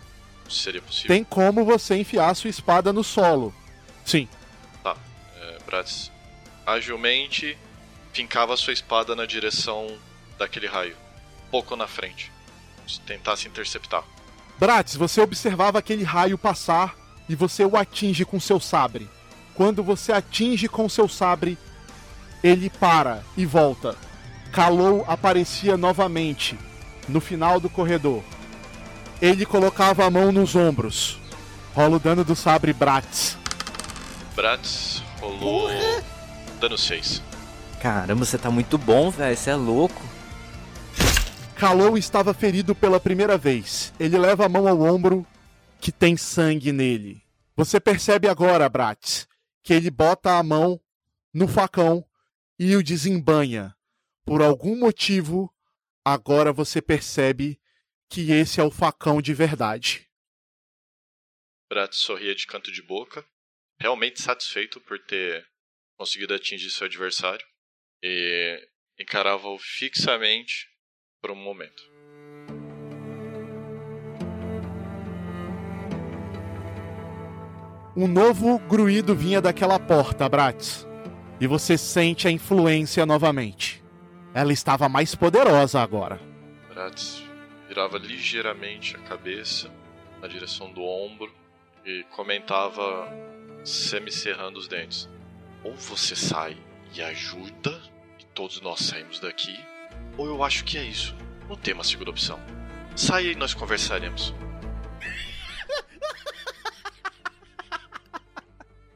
[0.49, 1.09] Se seria possível.
[1.09, 3.53] Tem como você enfiar sua espada no solo.
[4.05, 4.29] Sim.
[4.85, 4.97] Tá.
[5.37, 5.59] É,
[6.65, 7.59] agilmente
[8.13, 9.99] fincava sua espada na direção
[10.39, 10.97] daquele raio.
[11.51, 12.33] Pouco na frente.
[12.87, 14.05] Se tentasse interceptar.
[14.59, 16.97] Bratz, você observava aquele raio passar
[17.29, 19.09] e você o atinge com seu sabre.
[19.55, 21.59] Quando você atinge com seu sabre,
[22.43, 23.97] ele para e volta.
[24.53, 26.59] Kalou aparecia novamente
[27.09, 28.23] no final do corredor.
[29.21, 31.19] Ele colocava a mão nos ombros.
[31.75, 33.37] Rola o dano do sabre Bratz.
[34.35, 35.69] Bratz rolou
[36.61, 37.23] dano 6.
[37.81, 39.37] Caramba, você tá muito bom, velho.
[39.37, 40.03] Você é louco.
[41.59, 43.93] Kalou estava ferido pela primeira vez.
[43.99, 45.27] Ele leva a mão ao ombro
[45.81, 47.21] que tem sangue nele.
[47.57, 49.27] Você percebe agora, Bratz,
[49.65, 50.81] que ele bota a mão
[51.35, 52.09] no facão
[52.57, 53.77] e o desembanha.
[54.25, 55.53] Por algum motivo,
[56.05, 57.61] agora você percebe
[58.09, 60.09] que esse é o facão de verdade.
[61.69, 63.27] Bratz sorria de canto de boca,
[63.81, 65.45] realmente satisfeito por ter
[65.97, 67.45] conseguido atingir seu adversário,
[68.01, 68.65] e
[68.97, 70.78] encarava-o fixamente
[71.21, 71.83] por um momento.
[77.97, 80.87] Um novo gruído vinha daquela porta, Bratz.
[81.41, 83.83] E você sente a influência novamente.
[84.33, 86.21] Ela estava mais poderosa agora.
[86.69, 87.25] Bratz
[87.67, 89.71] virava ligeiramente a cabeça
[90.21, 91.33] na direção do ombro
[91.85, 93.09] e comentava,
[93.65, 95.09] semicerrando os dentes:
[95.65, 96.57] Ou você sai
[96.95, 97.83] e ajuda,
[98.21, 99.59] e todos nós saímos daqui,
[100.19, 101.15] ou eu acho que é isso.
[101.49, 102.39] Não tem uma segunda opção.
[102.95, 104.35] Saia e nós conversaremos.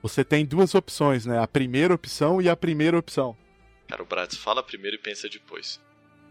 [0.02, 1.38] Você tem duas opções, né?
[1.38, 3.36] A primeira opção e a primeira opção.
[3.86, 5.80] Cara, o Bratz fala primeiro e pensa depois.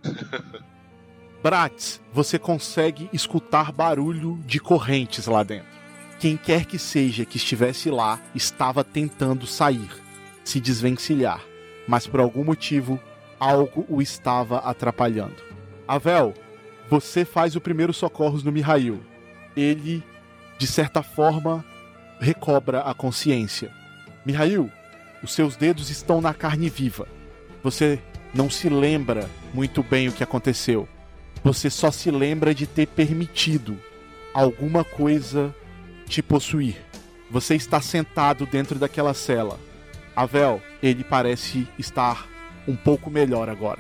[1.41, 5.71] Bratz, você consegue escutar barulho de correntes lá dentro.
[6.19, 9.89] Quem quer que seja que estivesse lá estava tentando sair,
[10.43, 11.41] se desvencilhar,
[11.87, 13.01] mas por algum motivo
[13.41, 15.41] algo o estava atrapalhando.
[15.87, 16.35] Avel,
[16.87, 19.01] você faz o primeiro socorros no Mihail.
[19.57, 20.03] Ele,
[20.59, 21.65] de certa forma,
[22.19, 23.71] recobra a consciência.
[24.23, 24.69] Mihail,
[25.23, 27.07] os seus dedos estão na carne viva.
[27.63, 27.99] Você
[28.31, 30.87] não se lembra muito bem o que aconteceu.
[31.43, 33.75] Você só se lembra de ter permitido
[34.35, 35.53] alguma coisa
[36.05, 36.75] te possuir.
[37.31, 39.59] Você está sentado dentro daquela cela.
[40.15, 42.30] Avel, ele parece estar
[42.67, 43.79] um pouco melhor agora.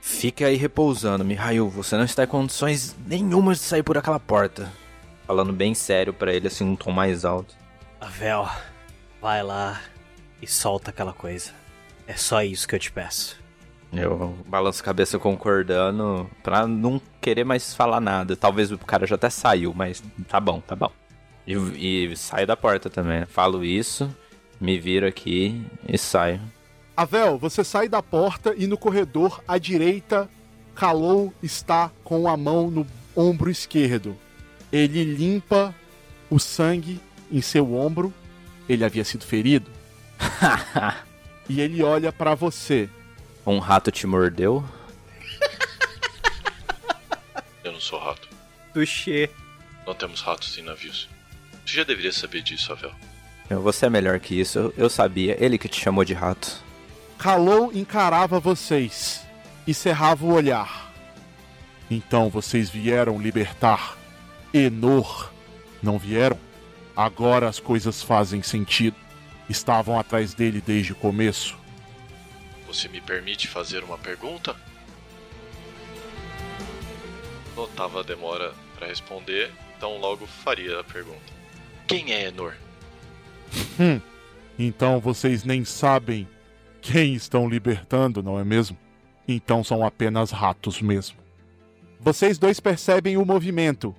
[0.00, 1.68] Fique aí repousando, Mihail.
[1.68, 4.70] Você não está em condições nenhumas de sair por aquela porta.
[5.26, 7.54] Falando bem sério para ele, assim, um tom mais alto.
[8.00, 8.48] Avel,
[9.20, 9.80] vai lá
[10.40, 11.52] e solta aquela coisa.
[12.06, 13.38] É só isso que eu te peço.
[13.92, 18.36] Eu balanço a cabeça concordando pra não querer mais falar nada.
[18.36, 20.90] Talvez o cara já até saiu, mas tá bom, tá bom.
[21.46, 21.54] E,
[22.06, 23.24] e saio da porta também.
[23.26, 24.14] Falo isso,
[24.60, 26.40] me viro aqui e saio.
[26.98, 30.28] Avel, você sai da porta e no corredor à direita,
[30.74, 32.84] Kalou está com a mão no
[33.14, 34.18] ombro esquerdo.
[34.72, 35.72] Ele limpa
[36.28, 38.12] o sangue em seu ombro.
[38.68, 39.70] Ele havia sido ferido.
[41.48, 42.90] e ele olha para você.
[43.46, 44.64] um rato te mordeu?
[47.62, 48.28] Eu não sou rato.
[48.74, 49.30] Tuxê.
[49.86, 51.08] Não temos ratos em navios.
[51.64, 52.92] Você já deveria saber disso, Avel.
[53.62, 55.36] Você é melhor que isso, eu, eu sabia.
[55.38, 56.66] Ele que te chamou de rato.
[57.18, 59.26] Kalou encarava vocês
[59.66, 60.92] e cerrava o olhar.
[61.90, 63.98] Então vocês vieram libertar
[64.54, 65.32] Enor.
[65.82, 66.38] Não vieram?
[66.96, 68.96] Agora as coisas fazem sentido.
[69.48, 71.56] Estavam atrás dele desde o começo.
[72.68, 74.54] Você me permite fazer uma pergunta?
[77.56, 81.32] Notava a demora para responder, então logo faria a pergunta.
[81.88, 82.54] Quem é Enor?
[83.80, 84.00] Hum,
[84.56, 86.28] então vocês nem sabem
[86.90, 88.76] quem estão libertando, não é mesmo?
[89.26, 91.18] Então são apenas ratos mesmo.
[92.00, 93.94] Vocês dois percebem o movimento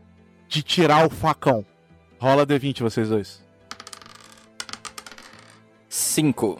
[0.47, 1.63] de tirar o facão.
[2.19, 3.45] Rola D20, vocês dois.
[5.87, 6.59] 5.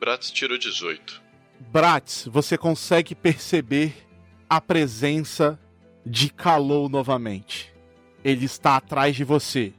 [0.00, 1.22] Bratz tirou 18.
[1.60, 3.94] Bratz, você consegue perceber
[4.50, 5.58] a presença
[6.04, 7.72] de Kalou novamente.
[8.24, 9.72] Ele está atrás de você.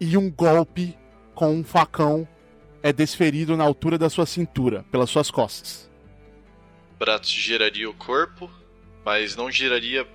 [0.00, 0.96] E um golpe
[1.34, 2.26] com um facão
[2.82, 5.90] é desferido na altura da sua cintura, pelas suas costas.
[6.98, 8.50] Bratz giraria o corpo,
[9.04, 10.06] mas não giraria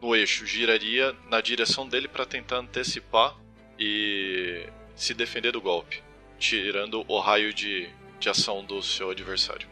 [0.00, 3.36] no eixo, giraria na direção dele para tentar antecipar
[3.78, 6.02] e se defender do golpe,
[6.38, 7.88] tirando o raio de,
[8.18, 9.68] de ação do seu adversário.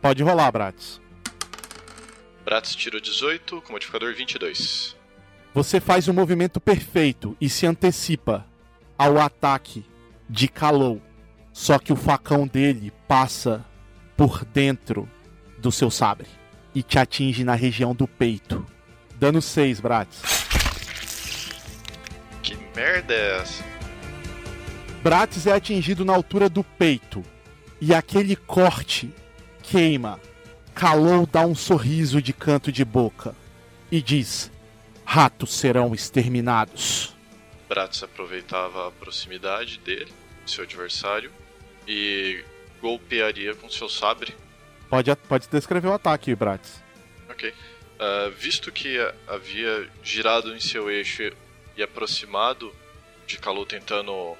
[0.00, 1.00] Pode rolar, Bratz.
[2.44, 4.96] Bratz tirou 18, com modificador 22.
[5.54, 8.46] Você faz o um movimento perfeito e se antecipa
[8.96, 9.84] ao ataque
[10.28, 11.02] de Kalou.
[11.58, 13.66] Só que o facão dele passa
[14.16, 15.08] por dentro
[15.58, 16.28] do seu sabre
[16.72, 18.64] e te atinge na região do peito.
[19.16, 20.22] Dano 6, Bratz.
[22.44, 23.64] Que merda é essa?
[25.02, 27.24] Bratz é atingido na altura do peito
[27.80, 29.12] e aquele corte
[29.60, 30.20] queima.
[30.76, 33.34] Kalou dá um sorriso de canto de boca
[33.90, 34.48] e diz:
[35.04, 37.16] Ratos serão exterminados.
[37.68, 40.12] Bratz aproveitava a proximidade dele,
[40.46, 41.32] seu adversário,
[41.88, 42.44] e
[42.80, 44.36] golpearia com seu sabre.
[44.90, 46.82] Pode, pode descrever o ataque, Bratz.
[47.30, 47.50] Ok.
[47.50, 51.32] Uh, visto que havia girado em seu eixo
[51.76, 52.72] e aproximado
[53.26, 54.36] de Kalu tentando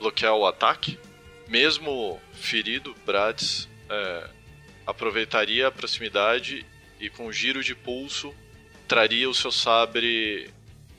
[0.00, 0.98] bloquear o ataque,
[1.46, 4.28] mesmo ferido, Bratz uh,
[4.86, 6.66] aproveitaria a proximidade
[6.98, 8.34] e com um giro de pulso
[8.88, 10.50] traria o seu sabre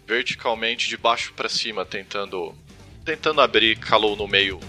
[0.06, 2.56] verticalmente de baixo para cima, tentando
[3.04, 4.60] tentando abrir Kalu no meio.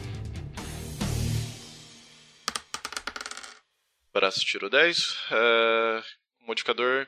[4.19, 6.03] Braço tiro 10, uh,
[6.45, 7.07] modificador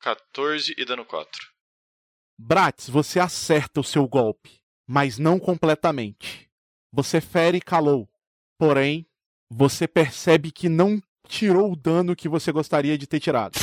[0.00, 1.52] 14 e dano 4.
[2.38, 6.50] Bratz, você acerta o seu golpe, mas não completamente.
[6.90, 8.08] Você fere Kalou,
[8.58, 9.06] porém,
[9.50, 10.98] você percebe que não
[11.28, 13.58] tirou o dano que você gostaria de ter tirado.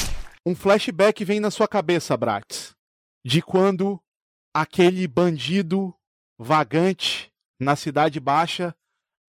[0.46, 2.76] Um flashback vem na sua cabeça, Bratz,
[3.26, 4.00] de quando
[4.54, 5.92] aquele bandido
[6.38, 8.76] vagante na Cidade Baixa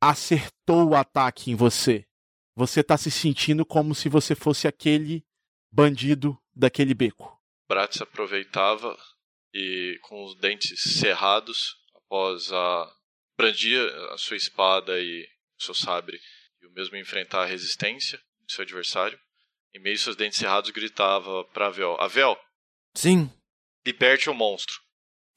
[0.02, 2.06] acertou o ataque em você.
[2.56, 5.24] Você está se sentindo como se você fosse aquele
[5.72, 7.40] bandido daquele beco.
[7.68, 8.96] Bratz aproveitava
[9.52, 12.92] e com os dentes cerrados, após a
[13.36, 13.80] brandir
[14.12, 15.26] a sua espada e
[15.58, 16.20] seu sabre,
[16.62, 19.18] e o mesmo enfrentar a resistência do seu adversário,
[19.74, 22.38] em meio aos seus dentes cerrados gritava para Avel: Avel!
[22.94, 23.30] Sim.
[23.84, 24.80] Liberte o monstro.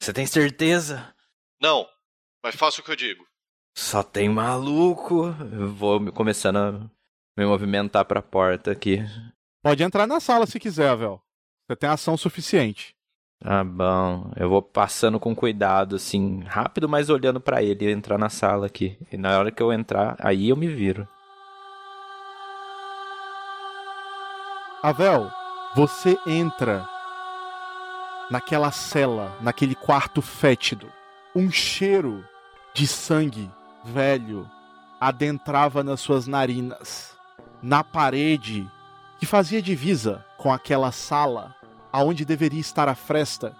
[0.00, 1.14] Você tem certeza?
[1.60, 1.88] Não,
[2.42, 3.26] mas faça o que eu digo.
[3.76, 5.26] Só tem maluco.
[5.26, 6.90] Eu vou começando a
[7.38, 9.04] me movimentar para a porta aqui.
[9.62, 11.20] Pode entrar na sala se quiser, Vel.
[11.66, 12.96] Você tem ação suficiente.
[13.40, 14.32] Tá bom.
[14.36, 18.98] Eu vou passando com cuidado, assim, rápido, mas olhando para ele entrar na sala aqui.
[19.12, 21.06] E na hora que eu entrar, aí eu me viro.
[24.82, 25.30] Avel,
[25.76, 26.88] você entra
[28.30, 30.90] naquela cela, naquele quarto fétido.
[31.36, 32.24] Um cheiro
[32.74, 33.48] de sangue
[33.84, 34.48] velho
[35.00, 37.17] adentrava nas suas narinas.
[37.62, 38.68] Na parede
[39.18, 41.54] que fazia divisa com aquela sala
[41.92, 43.56] aonde deveria estar a fresta,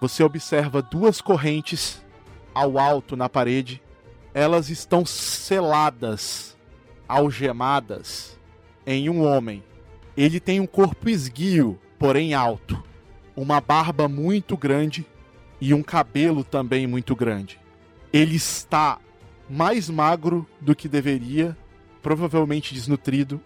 [0.00, 2.04] você observa duas correntes
[2.54, 3.82] ao alto na parede.
[4.32, 6.56] Elas estão seladas,
[7.08, 8.38] algemadas
[8.86, 9.62] em um homem.
[10.16, 12.82] Ele tem um corpo esguio, porém alto,
[13.34, 15.04] uma barba muito grande
[15.60, 17.60] e um cabelo também muito grande.
[18.12, 18.98] Ele está
[19.48, 21.56] mais magro do que deveria,
[22.02, 23.40] provavelmente desnutrido,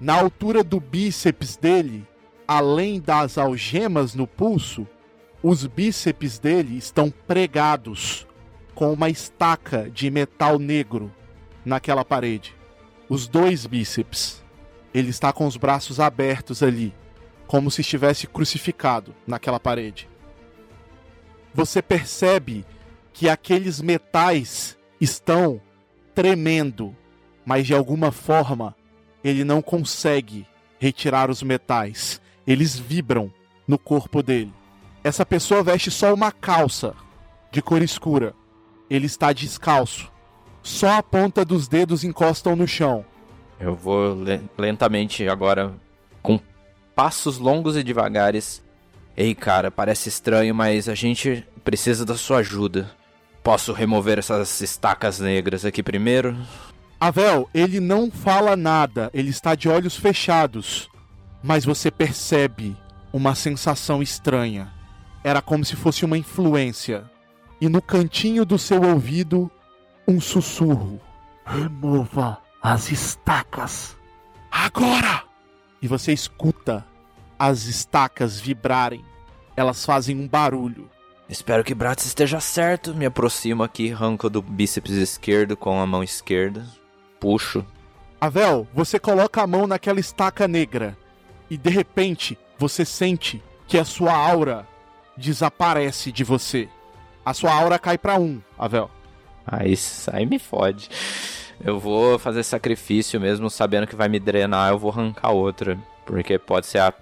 [0.00, 2.06] na altura do bíceps dele,
[2.46, 4.86] além das algemas no pulso,
[5.42, 8.26] os bíceps dele estão pregados
[8.74, 11.12] com uma estaca de metal negro
[11.64, 12.54] naquela parede.
[13.08, 14.42] Os dois bíceps.
[14.94, 16.94] Ele está com os braços abertos ali,
[17.46, 20.08] como se estivesse crucificado naquela parede.
[21.54, 22.64] Você percebe
[23.12, 25.60] que aqueles metais estão
[26.14, 26.96] tremendo,
[27.48, 28.76] mas de alguma forma
[29.24, 30.46] ele não consegue
[30.78, 32.20] retirar os metais.
[32.46, 33.32] Eles vibram
[33.66, 34.52] no corpo dele.
[35.02, 36.94] Essa pessoa veste só uma calça
[37.50, 38.34] de cor escura.
[38.90, 40.12] Ele está descalço.
[40.62, 43.02] Só a ponta dos dedos encostam no chão.
[43.58, 44.14] Eu vou
[44.58, 45.72] lentamente agora,
[46.22, 46.38] com
[46.94, 48.62] passos longos e devagares.
[49.16, 52.90] Ei, cara, parece estranho, mas a gente precisa da sua ajuda.
[53.42, 56.36] Posso remover essas estacas negras aqui primeiro?
[57.00, 60.88] Avel, ele não fala nada, ele está de olhos fechados.
[61.42, 62.76] Mas você percebe
[63.12, 64.72] uma sensação estranha.
[65.22, 67.08] Era como se fosse uma influência.
[67.60, 69.50] E no cantinho do seu ouvido,
[70.06, 71.00] um sussurro:
[71.44, 73.96] Remova as estacas.
[74.50, 75.22] Agora!
[75.80, 76.84] E você escuta
[77.38, 79.04] as estacas vibrarem.
[79.56, 80.90] Elas fazem um barulho.
[81.28, 82.94] Espero que Bratz esteja certo.
[82.94, 86.66] Me aproximo aqui, arranco do bíceps esquerdo com a mão esquerda.
[87.20, 87.64] Puxo.
[88.20, 90.96] Avel, você coloca a mão naquela estaca negra
[91.48, 94.66] e de repente você sente que a sua aura
[95.16, 96.68] desaparece de você.
[97.24, 98.90] A sua aura cai para um, Avel.
[99.46, 99.74] Aí,
[100.12, 100.88] aí me fode.
[101.64, 105.78] Eu vou fazer sacrifício mesmo, sabendo que vai me drenar, eu vou arrancar outra.
[106.04, 106.92] Porque pode ser a,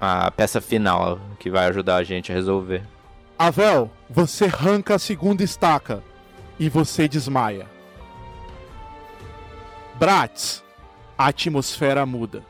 [0.00, 2.82] a peça final que vai ajudar a gente a resolver.
[3.38, 6.02] Avel, você arranca a segunda estaca
[6.58, 7.66] e você desmaia.
[9.98, 10.62] Bratz,
[11.18, 12.46] a atmosfera muda.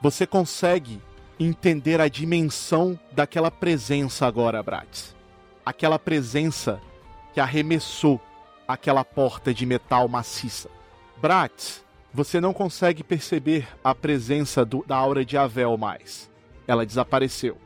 [0.00, 1.02] Você consegue
[1.36, 5.12] entender a dimensão daquela presença agora, Bratz.
[5.66, 6.80] Aquela presença
[7.34, 8.20] que arremessou
[8.68, 10.70] aquela porta de metal maciça.
[11.20, 11.84] Bratz,
[12.14, 16.30] você não consegue perceber a presença do, da aura de Avel mais.
[16.68, 17.58] Ela desapareceu.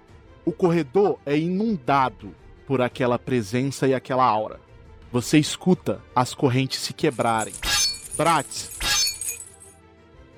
[0.46, 2.34] O corredor é inundado
[2.66, 4.58] por aquela presença e aquela aura.
[5.12, 7.52] Você escuta as correntes se quebrarem.
[8.16, 8.75] Bratz,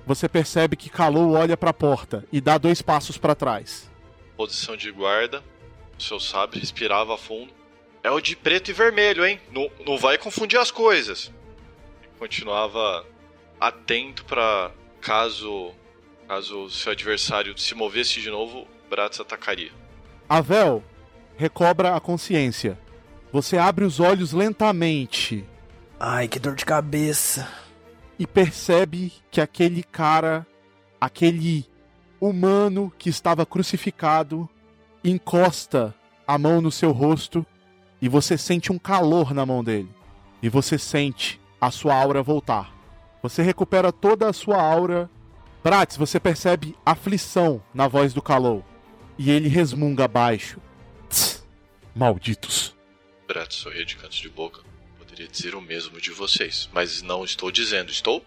[0.09, 3.91] você percebe que Kalou olha para a porta e dá dois passos para trás.
[4.39, 5.45] Posição de guarda.
[5.99, 7.53] O seu sabre respirava fundo.
[8.03, 9.39] É o de preto e vermelho, hein?
[9.53, 11.31] Não, não vai confundir as coisas.
[12.19, 13.05] Continuava
[13.61, 15.75] atento para caso
[16.27, 19.73] caso seu adversário se movesse de novo, Bratz atacaria.
[20.27, 20.83] Avel
[21.37, 22.79] recobra a consciência.
[23.31, 25.45] Você abre os olhos lentamente.
[26.01, 27.68] Ai, que dor de cabeça.
[28.19, 30.47] E percebe que aquele cara,
[31.01, 31.67] aquele
[32.21, 34.49] humano que estava crucificado,
[35.05, 35.95] encosta
[36.27, 37.47] a mão no seu rosto
[38.01, 39.91] e você sente um calor na mão dele.
[40.43, 42.73] E você sente a sua aura voltar.
[43.23, 45.11] Você recupera toda a sua aura.
[45.63, 48.65] Bratz, você percebe aflição na voz do Kalou.
[49.19, 50.61] E ele resmunga baixo.
[51.95, 52.77] Malditos.
[53.27, 54.63] Bratz sorri de canto de boca.
[55.19, 58.25] Poderia dizer o mesmo de vocês, mas não estou dizendo, estou?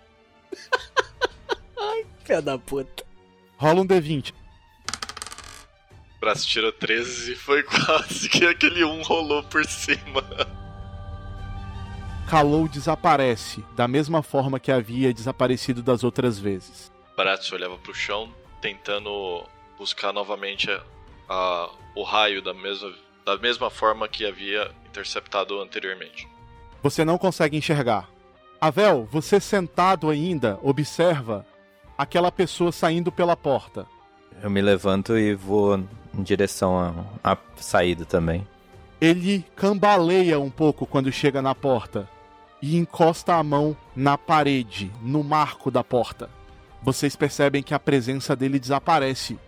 [1.79, 3.05] Ai, filha da puta.
[3.55, 4.33] Rola um D20.
[6.19, 10.21] Bratz tirou 13 e foi quase que aquele 1 rolou por cima.
[12.29, 16.91] Kalou desaparece, da mesma forma que havia desaparecido das outras vezes.
[17.15, 20.83] Bratz olhava para o chão, tentando buscar novamente a,
[21.29, 22.93] a, o raio da mesma,
[23.25, 26.30] da mesma forma que havia interceptado anteriormente.
[26.83, 28.09] Você não consegue enxergar.
[28.59, 31.45] Avel, você sentado ainda, observa
[31.97, 33.85] aquela pessoa saindo pela porta.
[34.41, 38.47] Eu me levanto e vou em direção à saída também.
[38.99, 42.07] Ele cambaleia um pouco quando chega na porta
[42.61, 46.29] e encosta a mão na parede, no marco da porta.
[46.83, 49.39] Vocês percebem que a presença dele desaparece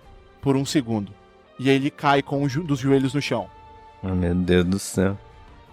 [0.41, 1.11] por um segundo.
[1.59, 3.47] E ele cai com um dos joelhos no chão.
[4.03, 5.17] Oh, meu Deus do céu.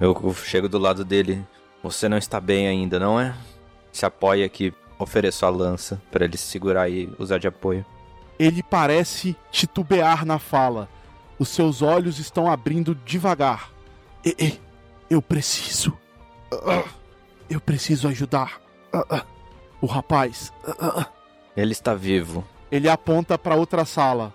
[0.00, 1.46] Eu, chego do lado dele.
[1.82, 3.34] Você não está bem ainda, não é?
[3.92, 4.72] Se apoia aqui.
[4.98, 7.84] Ofereço a lança para ele segurar e usar de apoio.
[8.38, 10.88] Ele parece titubear na fala.
[11.38, 13.70] Os seus olhos estão abrindo devagar.
[14.24, 14.60] E, e,
[15.08, 15.96] eu preciso.
[17.48, 18.60] Eu preciso ajudar.
[19.80, 20.52] O rapaz.
[21.56, 22.44] Ele está vivo.
[22.70, 24.32] Ele aponta para outra sala.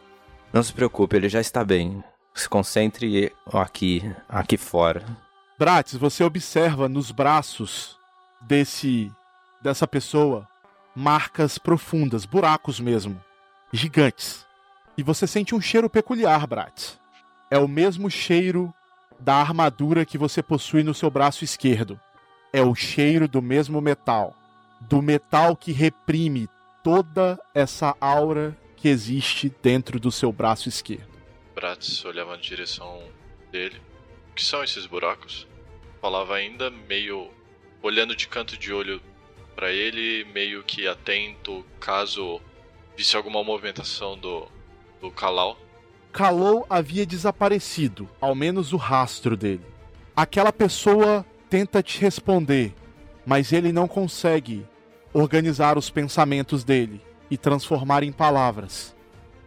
[0.51, 2.03] Não se preocupe, ele já está bem.
[2.33, 5.24] Se concentre aqui, aqui fora.
[5.57, 7.97] Bratis, você observa nos braços
[8.41, 9.11] desse
[9.61, 10.47] dessa pessoa
[10.95, 13.21] marcas profundas, buracos mesmo,
[13.71, 14.45] gigantes.
[14.97, 16.99] E você sente um cheiro peculiar, Bratis.
[17.49, 18.73] É o mesmo cheiro
[19.19, 21.99] da armadura que você possui no seu braço esquerdo
[22.55, 24.33] é o cheiro do mesmo metal,
[24.79, 26.47] do metal que reprime
[26.81, 31.09] toda essa aura que existe dentro do seu braço esquerdo.
[31.53, 33.03] Bratz olhava na direção
[33.51, 33.81] dele.
[34.35, 35.47] Que são esses buracos?
[36.01, 37.29] Falava ainda meio
[37.81, 39.01] olhando de canto de olho
[39.55, 42.41] para ele, meio que atento caso
[42.97, 44.47] visse alguma movimentação do
[44.99, 45.57] do Kalau.
[46.11, 49.65] Kalou havia desaparecido, ao menos o rastro dele.
[50.15, 52.73] Aquela pessoa tenta te responder,
[53.25, 54.65] mas ele não consegue
[55.13, 57.01] organizar os pensamentos dele.
[57.27, 58.95] e transformar em palavras.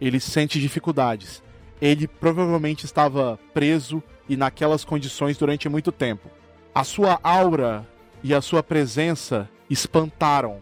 [0.01, 1.41] Ele sente dificuldades.
[1.81, 6.31] Ele provavelmente estava preso e naquelas condições durante muito tempo.
[6.75, 7.87] A sua aura
[8.23, 10.61] e a sua presença espantaram.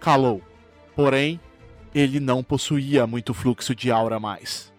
[0.00, 0.42] Calou.
[0.94, 1.40] Porém,
[1.94, 4.72] ele não possuía muito fluxo de aura mais.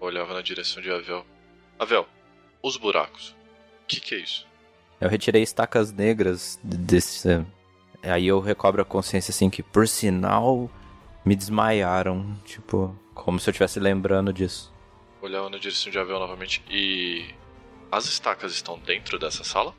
[0.00, 1.24] Olhava na direção de Avel.
[1.78, 2.06] Avel,
[2.62, 3.36] os buracos.
[3.84, 4.46] O que, que é isso?
[5.00, 7.44] Eu retirei estacas negras desse.
[8.02, 10.70] Aí eu recobro a consciência assim que, por sinal,
[11.24, 12.36] me desmaiaram.
[12.44, 14.72] Tipo, como se eu estivesse lembrando disso.
[15.20, 16.62] Olhava na direção de Avel novamente.
[16.70, 17.26] E.
[17.92, 19.74] As estacas estão dentro dessa sala?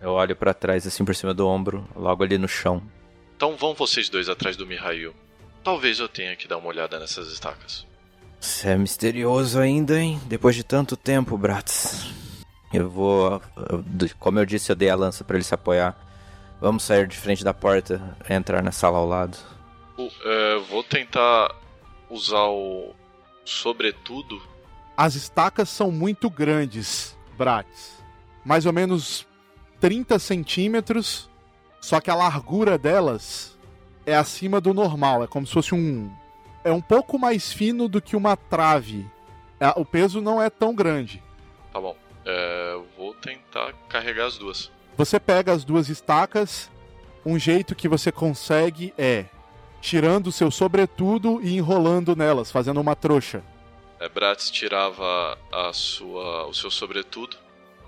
[0.00, 2.80] Eu olho para trás, assim por cima do ombro, logo ali no chão.
[3.36, 5.12] Então vão vocês dois atrás do Mihail.
[5.64, 7.84] Talvez eu tenha que dar uma olhada nessas estacas.
[8.38, 10.20] Você é misterioso ainda, hein?
[10.26, 12.06] Depois de tanto tempo, Bratz.
[12.72, 13.42] Eu vou.
[14.20, 15.98] Como eu disse, eu dei a lança para ele se apoiar.
[16.60, 19.36] Vamos sair de frente da porta e entrar na sala ao lado.
[19.98, 21.52] Uh, vou tentar
[22.08, 22.94] usar o
[23.44, 24.40] sobretudo.
[24.96, 28.02] As estacas são muito grandes, Bratz.
[28.44, 29.26] Mais ou menos
[29.80, 31.30] 30 centímetros.
[31.80, 33.56] Só que a largura delas
[34.04, 35.24] é acima do normal.
[35.24, 36.10] É como se fosse um.
[36.64, 39.06] É um pouco mais fino do que uma trave.
[39.60, 41.22] É, o peso não é tão grande.
[41.72, 41.96] Tá bom.
[42.24, 44.70] É, vou tentar carregar as duas.
[44.96, 46.70] Você pega as duas estacas.
[47.24, 49.26] Um jeito que você consegue é
[49.80, 53.42] tirando o seu sobretudo e enrolando nelas, fazendo uma trouxa.
[53.98, 57.36] É, Bratz tirava a sua, o seu sobretudo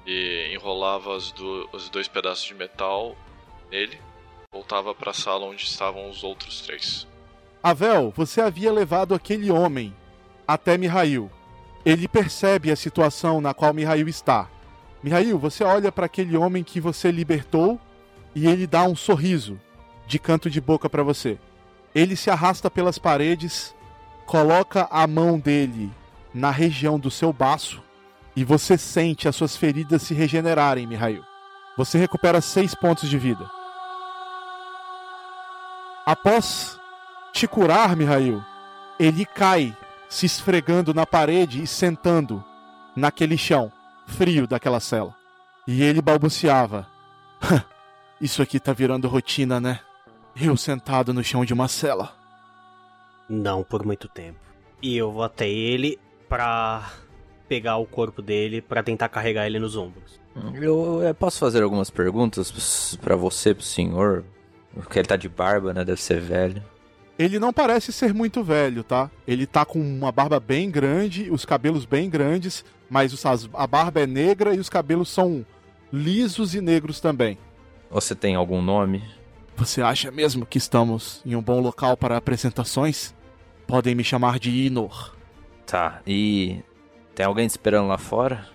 [0.06, 3.14] e enrolava do, os dois pedaços de metal
[3.70, 3.98] nele.
[4.50, 7.06] Voltava para a sala onde estavam os outros três.
[7.62, 9.94] Avel, você havia levado aquele homem
[10.46, 11.30] até Mihail.
[11.84, 14.48] Ele percebe a situação na qual Mihail está.
[15.02, 17.78] Mihail, você olha para aquele homem que você libertou
[18.34, 19.60] e ele dá um sorriso
[20.06, 21.38] de canto de boca para você.
[21.94, 23.74] Ele se arrasta pelas paredes,
[24.24, 25.90] coloca a mão dele
[26.34, 27.82] na região do seu baço
[28.36, 31.24] e você sente as suas feridas se regenerarem, Mihail.
[31.76, 33.50] Você recupera seis pontos de vida.
[36.06, 36.78] Após
[37.32, 38.42] te curar, Mihail,
[38.98, 39.76] ele cai
[40.08, 42.44] se esfregando na parede e sentando
[42.96, 43.72] naquele chão
[44.06, 45.14] frio daquela cela.
[45.66, 46.86] E ele balbuciava:
[48.20, 49.80] Isso aqui tá virando rotina, né?
[50.34, 52.16] Eu sentado no chão de uma cela.
[53.28, 54.38] Não por muito tempo.
[54.80, 55.98] E eu vou até ele
[56.28, 56.92] pra
[57.48, 60.20] pegar o corpo dele para tentar carregar ele nos ombros.
[60.54, 64.24] Eu, eu posso fazer algumas perguntas para você, pro senhor?
[64.74, 65.84] Porque ele tá de barba, né?
[65.84, 66.62] Deve ser velho.
[67.18, 69.10] Ele não parece ser muito velho, tá?
[69.26, 73.12] Ele tá com uma barba bem grande, os cabelos bem grandes, mas
[73.54, 75.44] a barba é negra e os cabelos são
[75.92, 77.36] lisos e negros também.
[77.90, 79.02] Você tem algum nome?
[79.56, 83.12] Você acha mesmo que estamos em um bom local para apresentações?
[83.66, 85.17] Podem me chamar de Inor.
[85.68, 86.62] Tá, e
[87.14, 88.48] tem alguém esperando lá fora?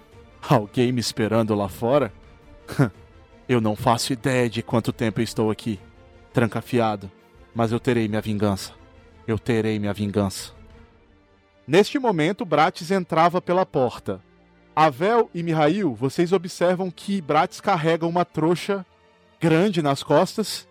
[0.50, 2.12] Alguém me esperando lá fora?
[3.48, 5.80] eu não faço ideia de quanto tempo eu estou aqui,
[6.34, 7.12] trancafiado.
[7.54, 8.74] Mas eu terei minha vingança.
[9.28, 10.54] Eu terei minha vingança.
[11.68, 14.20] Neste momento, Bratis entrava pela porta.
[14.76, 18.84] Avel e Mihail, vocês observam que Bratis carrega uma trouxa
[19.40, 20.68] grande nas costas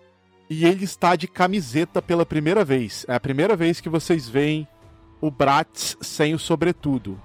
[0.51, 3.07] e ele está de camiseta pela primeira vez.
[3.09, 4.67] É a primeira vez que vocês veem
[5.23, 7.19] o Bratis sem o sobretudo.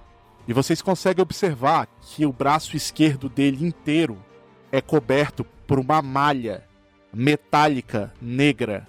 [0.47, 4.23] E vocês conseguem observar que o braço esquerdo dele inteiro
[4.71, 6.63] é coberto por uma malha
[7.11, 8.87] metálica negra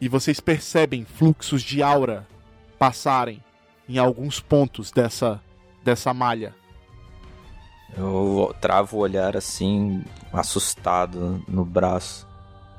[0.00, 2.26] e vocês percebem fluxos de aura
[2.78, 3.42] passarem
[3.88, 5.40] em alguns pontos dessa,
[5.82, 6.54] dessa malha.
[7.96, 12.26] Eu travo o olhar assim, assustado no braço.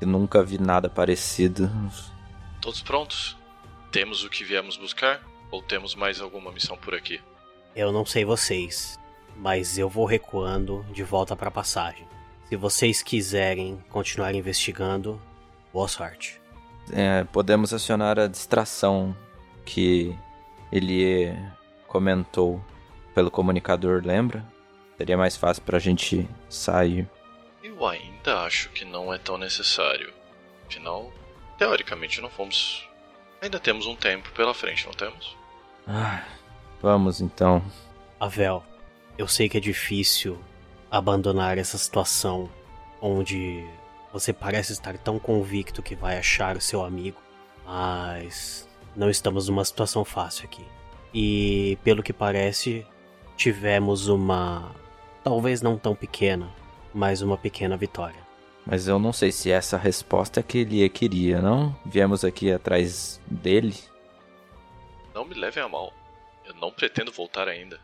[0.00, 1.70] Eu nunca vi nada parecido.
[2.60, 3.36] Todos prontos?
[3.90, 5.29] Temos o que viemos buscar?
[5.50, 7.20] Ou temos mais alguma missão por aqui?
[7.74, 8.98] Eu não sei vocês,
[9.36, 12.06] mas eu vou recuando de volta para a passagem.
[12.48, 15.20] Se vocês quiserem continuar investigando,
[15.72, 16.40] boa sorte
[16.92, 19.16] é, podemos acionar a distração
[19.64, 20.16] que
[20.72, 21.34] ele
[21.86, 22.62] comentou
[23.14, 24.44] pelo comunicador, lembra?
[24.96, 27.08] Seria mais fácil para a gente sair.
[27.62, 30.12] Eu ainda acho que não é tão necessário.
[30.66, 31.12] Afinal,
[31.58, 32.88] teoricamente não fomos.
[33.40, 35.36] Ainda temos um tempo pela frente, não temos?
[35.92, 36.22] Ah,
[36.80, 37.60] vamos então.
[38.20, 38.62] Avel,
[39.18, 40.38] eu sei que é difícil
[40.88, 42.48] abandonar essa situação
[43.02, 43.66] onde
[44.12, 47.20] você parece estar tão convicto que vai achar o seu amigo,
[47.66, 50.64] mas não estamos numa situação fácil aqui.
[51.12, 52.86] E pelo que parece,
[53.36, 54.70] tivemos uma.
[55.24, 56.48] talvez não tão pequena,
[56.94, 58.20] mas uma pequena vitória.
[58.64, 61.74] Mas eu não sei se essa resposta é que ele queria, não?
[61.84, 63.74] Viemos aqui atrás dele.
[65.14, 65.92] Não me levem a mal.
[66.44, 67.80] Eu não pretendo voltar ainda.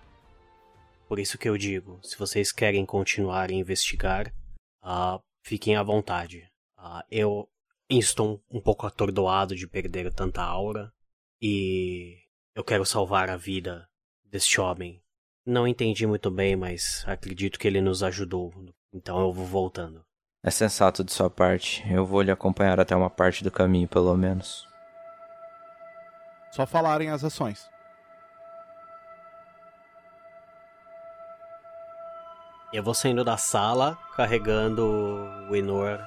[1.08, 4.32] Por isso que eu digo, se vocês querem continuar a investigar,
[4.82, 6.48] uh, fiquem à vontade.
[6.78, 7.48] Uh, eu
[7.88, 10.92] estou um pouco atordoado de perder tanta aura
[11.40, 12.18] e
[12.54, 13.88] eu quero salvar a vida
[14.24, 15.02] deste homem.
[15.44, 18.52] Não entendi muito bem, mas acredito que ele nos ajudou,
[18.92, 20.04] então eu vou voltando.
[20.42, 21.84] É sensato de sua parte.
[21.88, 24.65] Eu vou lhe acompanhar até uma parte do caminho, pelo menos.
[26.56, 27.68] Só falarem as ações.
[32.72, 34.82] Eu vou saindo da sala carregando
[35.50, 36.00] o Enor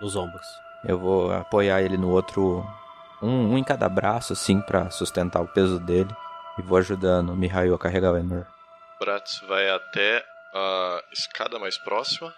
[0.00, 0.44] nos ombros.
[0.84, 2.66] Eu vou apoiar ele no outro.
[3.22, 6.10] Um, um em cada braço, assim, para sustentar o peso dele.
[6.58, 8.44] E vou ajudando o Mihail a carregar o Enor.
[8.98, 12.34] Bratz vai até a escada mais próxima,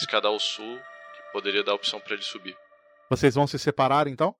[0.00, 2.56] escada ao sul, que poderia dar a opção para ele subir.
[3.10, 4.34] Vocês vão se separar então?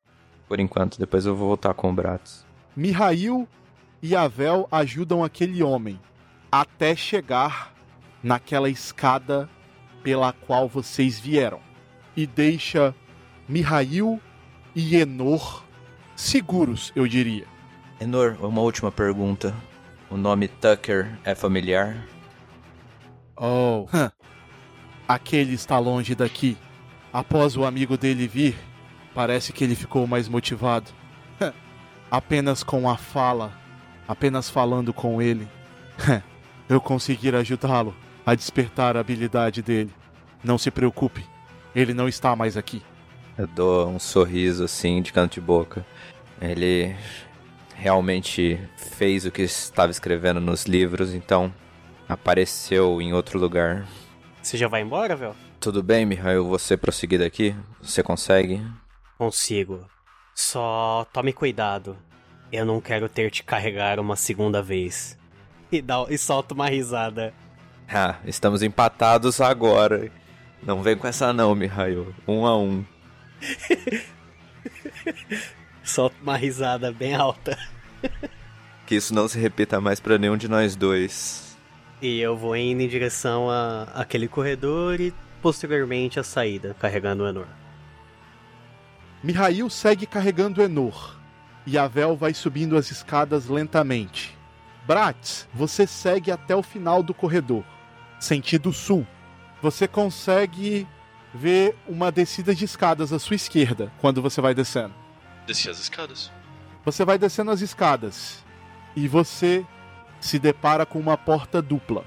[0.49, 2.51] Por enquanto, depois eu vou voltar com o Bratz.
[2.75, 3.49] Mihail
[4.03, 6.01] e Avel ajudam aquele homem
[6.51, 7.75] até chegar
[8.23, 9.49] naquela escada
[10.03, 11.61] pela qual vocês vieram
[12.17, 12.95] e deixa
[13.49, 14.21] Mihail
[14.75, 15.65] e Enor
[16.17, 17.47] seguros, eu diria.
[18.01, 19.55] Enor, uma última pergunta.
[20.11, 22.07] O nome Tucker é familiar?
[23.37, 23.87] Oh,
[25.09, 26.57] aquele está longe daqui.
[27.13, 28.57] Após o amigo dele vir,
[29.15, 30.91] parece que ele ficou mais motivado.
[32.13, 33.51] Apenas com a fala,
[34.07, 35.49] apenas falando com ele,
[36.69, 39.91] eu conseguir ajudá-lo a despertar a habilidade dele.
[40.45, 41.25] Não se preocupe,
[41.75, 42.83] ele não está mais aqui.
[43.39, 45.87] Eu dou um sorriso assim de canto de boca.
[46.39, 46.95] Ele
[47.75, 51.51] realmente fez o que estava escrevendo nos livros, então
[52.07, 53.89] apareceu em outro lugar.
[54.43, 55.35] Você já vai embora, velho?
[55.59, 57.57] Tudo bem, Mihail, você prosseguir daqui?
[57.81, 58.61] Você consegue?
[59.17, 59.87] Consigo.
[60.35, 61.97] Só tome cuidado.
[62.51, 65.19] Eu não quero ter te carregar uma segunda vez.
[65.71, 67.33] E, dá, e solta uma risada.
[67.89, 70.11] Ah, estamos empatados agora.
[70.63, 72.15] Não vem com essa não, Mihail.
[72.27, 72.85] Um a um.
[75.83, 77.59] Solta uma risada bem alta.
[78.87, 81.57] que isso não se repita mais para nenhum de nós dois.
[82.01, 87.29] E eu vou indo em direção a aquele corredor e posteriormente a saída, carregando o
[87.29, 87.47] Enor.
[89.23, 91.17] Mihail segue carregando Enor.
[91.65, 94.37] E Avel vai subindo as escadas lentamente.
[94.85, 97.65] Bratz, você segue até o final do corredor,
[98.19, 99.07] sentido sul.
[99.63, 100.89] Você consegue
[101.33, 104.93] ver uma descida de escadas à sua esquerda quando você vai descendo.
[105.47, 106.33] Desci as escadas.
[106.85, 108.45] Você vai descendo as escadas
[108.97, 109.65] e você
[110.21, 112.05] se depara com uma porta dupla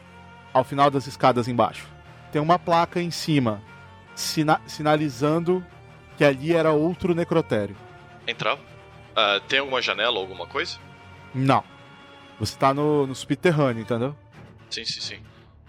[0.53, 1.87] ao final das escadas embaixo.
[2.29, 3.61] Tem uma placa em cima
[4.13, 5.65] sina sinalizando
[6.17, 7.75] que ali era outro necrotério.
[8.27, 8.55] Entrar?
[8.55, 10.77] Uh, tem alguma janela ou alguma coisa?
[11.33, 11.63] Não.
[12.39, 14.15] Você tá no, no subterrâneo, entendeu?
[14.69, 15.15] Sim, sim, sim.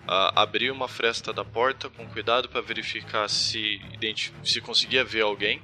[0.08, 3.80] Uh, abri uma fresta da porta com cuidado para verificar se,
[4.42, 5.60] se conseguia ver alguém.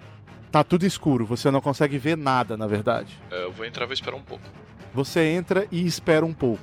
[0.50, 3.18] Tá tudo escuro, você não consegue ver nada, na verdade.
[3.30, 4.44] Uh, eu vou entrar e vou esperar um pouco.
[4.92, 6.62] Você entra e espera um pouco.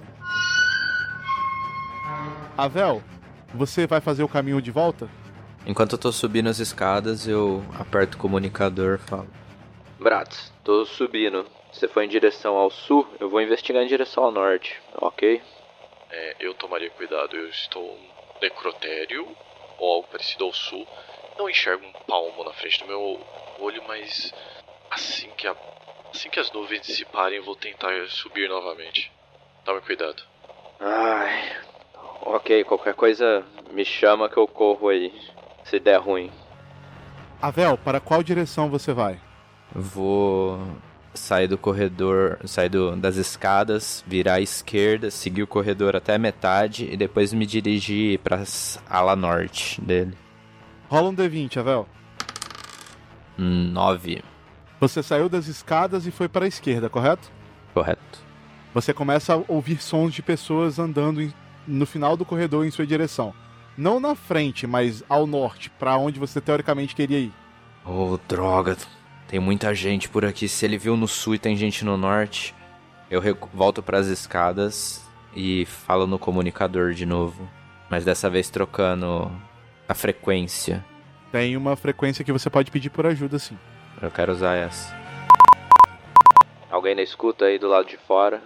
[2.58, 3.02] Avel,
[3.54, 5.10] você vai fazer o caminho de volta?
[5.70, 9.28] Enquanto eu tô subindo as escadas, eu aperto o comunicador e falo:
[10.00, 11.46] Bratz, tô subindo.
[11.72, 15.40] Você foi em direção ao sul, eu vou investigar em direção ao norte, ok?
[16.10, 17.36] É, eu tomaria cuidado.
[17.36, 19.28] Eu estou no necrotério,
[19.78, 20.88] ou algo parecido ao sul.
[21.38, 23.20] Não enxergo um palmo na frente do meu
[23.60, 24.34] olho, mas
[24.90, 25.56] assim que, a,
[26.12, 29.12] assim que as nuvens dissiparem, eu vou tentar subir novamente.
[29.64, 30.24] Tome cuidado.
[30.80, 31.58] Ai,
[32.24, 32.64] ok.
[32.64, 35.14] Qualquer coisa me chama que eu corro aí,
[35.70, 36.32] se der ruim.
[37.42, 39.20] Avel, para qual direção você vai?
[39.74, 40.60] Vou
[41.14, 46.20] sair do corredor, sair do, das escadas, virar à esquerda, seguir o corredor até a
[46.20, 48.44] metade e depois me dirigir para
[48.90, 50.18] ala norte dele.
[50.90, 51.88] Rola um D20, Avel.
[53.38, 54.24] 9.
[54.80, 57.32] Você saiu das escadas e foi para a esquerda, correto?
[57.74, 58.20] Correto.
[58.74, 61.34] Você começa a ouvir sons de pessoas andando em,
[61.68, 63.34] no final do corredor em sua direção.
[63.80, 67.34] Não na frente, mas ao norte, para onde você teoricamente queria ir.
[67.86, 68.76] Oh, droga.
[69.26, 70.50] Tem muita gente por aqui.
[70.50, 72.54] Se ele viu no sul e tem gente no norte,
[73.10, 73.22] eu
[73.54, 77.50] volto para as escadas e falo no comunicador de novo.
[77.90, 79.32] Mas dessa vez trocando
[79.88, 80.86] a frequência.
[81.32, 83.58] Tem uma frequência que você pode pedir por ajuda, sim.
[84.02, 84.94] Eu quero usar essa.
[86.70, 88.42] Alguém na escuta aí do lado de fora?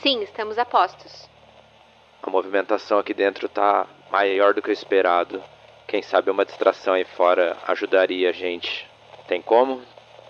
[0.00, 1.28] Sim, estamos a postos.
[2.22, 3.84] A movimentação aqui dentro tá
[4.14, 5.42] maior do que o esperado.
[5.88, 8.88] Quem sabe uma distração aí fora ajudaria a gente.
[9.26, 9.82] Tem como?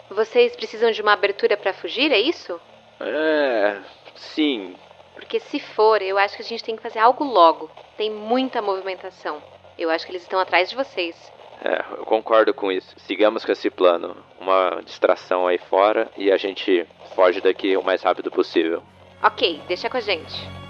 [0.08, 2.58] Vocês precisam de uma abertura para fugir, é isso?
[2.98, 3.76] É.
[4.14, 4.74] Sim.
[5.14, 7.70] Porque se for, eu acho que a gente tem que fazer algo logo.
[7.96, 9.42] Tem muita movimentação.
[9.78, 11.14] Eu acho que eles estão atrás de vocês.
[11.62, 12.94] É, eu concordo com isso.
[12.96, 14.16] Sigamos com esse plano.
[14.40, 18.82] Uma distração aí fora e a gente foge daqui o mais rápido possível.
[19.22, 20.63] Ok, deixa com a gente.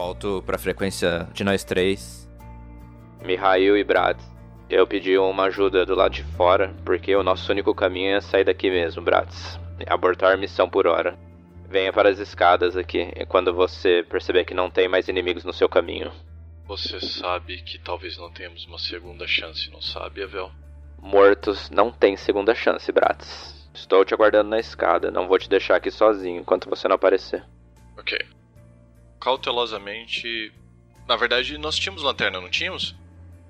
[0.00, 2.26] Volto pra frequência de nós três.
[3.22, 4.18] Mihail e Brad.
[4.70, 8.44] Eu pedi uma ajuda do lado de fora, porque o nosso único caminho é sair
[8.44, 9.60] daqui mesmo, Bratz.
[9.86, 11.18] Abortar missão por hora.
[11.68, 15.68] Venha para as escadas aqui, quando você perceber que não tem mais inimigos no seu
[15.68, 16.10] caminho.
[16.66, 20.50] Você sabe que talvez não tenhamos uma segunda chance, não sabe, Evel?
[20.98, 23.68] Mortos não tem segunda chance, Bratz.
[23.74, 27.44] Estou te aguardando na escada, não vou te deixar aqui sozinho enquanto você não aparecer.
[27.98, 28.18] Ok.
[29.20, 30.52] Cautelosamente.
[31.06, 32.96] Na verdade, nós tínhamos lanterna, não tínhamos?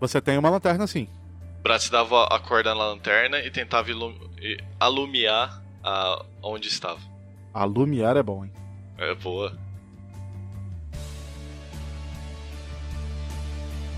[0.00, 1.08] Você tem uma lanterna sim.
[1.62, 7.00] Bratz dava a corda na lanterna e tentava ilu e alumiar a onde estava.
[7.52, 8.52] Alumiar é bom, hein?
[8.96, 9.56] É boa.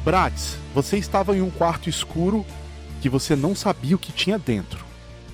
[0.04, 2.44] Bratz, você estava em um quarto escuro
[3.00, 4.84] que você não sabia o que tinha dentro.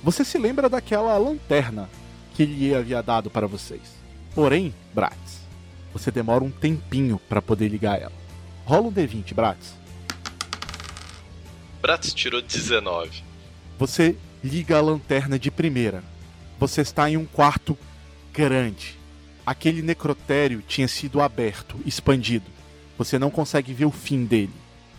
[0.03, 1.89] Você se lembra daquela lanterna
[2.35, 3.97] que ele havia dado para vocês.
[4.35, 5.47] Porém, Bratz,
[5.99, 8.13] você demora um tempinho para poder ligar ela.
[8.65, 9.73] Rola um D20, Bratz.
[11.81, 13.23] Bratz tirou 19.
[13.77, 16.03] Você liga a lanterna de primeira.
[16.57, 17.77] Você está em um quarto
[18.33, 18.97] grande.
[19.45, 22.45] Aquele necrotério tinha sido aberto, expandido.
[22.97, 24.53] Você não consegue ver o fim dele.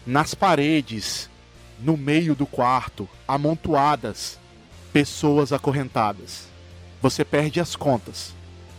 [0.07, 1.31] Nas paredes,
[1.79, 4.39] no meio do quarto, amontoadas,
[4.93, 6.49] pessoas acorrentadas.
[7.01, 8.35] Você perde as contas.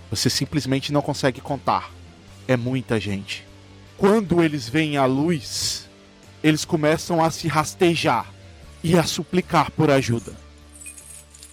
[0.10, 1.92] Você simplesmente não consegue contar.
[2.52, 3.48] É muita gente.
[3.98, 5.88] Quando eles veem a luz,
[6.44, 8.30] eles começam a se rastejar
[8.84, 10.34] e a suplicar por ajuda.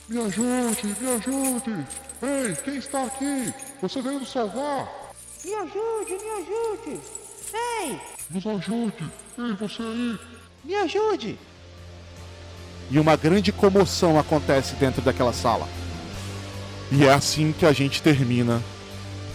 [0.09, 1.87] Me ajude, me ajude!
[2.21, 3.55] Ei, quem está aqui?
[3.81, 4.89] Você veio nos salvar!
[5.45, 7.01] Me ajude, me ajude!
[7.55, 9.05] Ei, Nos ajude!
[9.39, 10.19] Ei, você aí!
[10.65, 11.39] me ajude!
[12.91, 15.69] E uma grande comoção acontece dentro daquela sala.
[16.91, 18.61] E é assim que a gente termina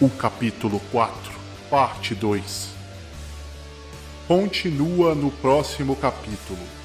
[0.02, 1.33] o capítulo 4,
[1.74, 2.70] parte 2.
[4.28, 6.83] Continua no próximo capítulo.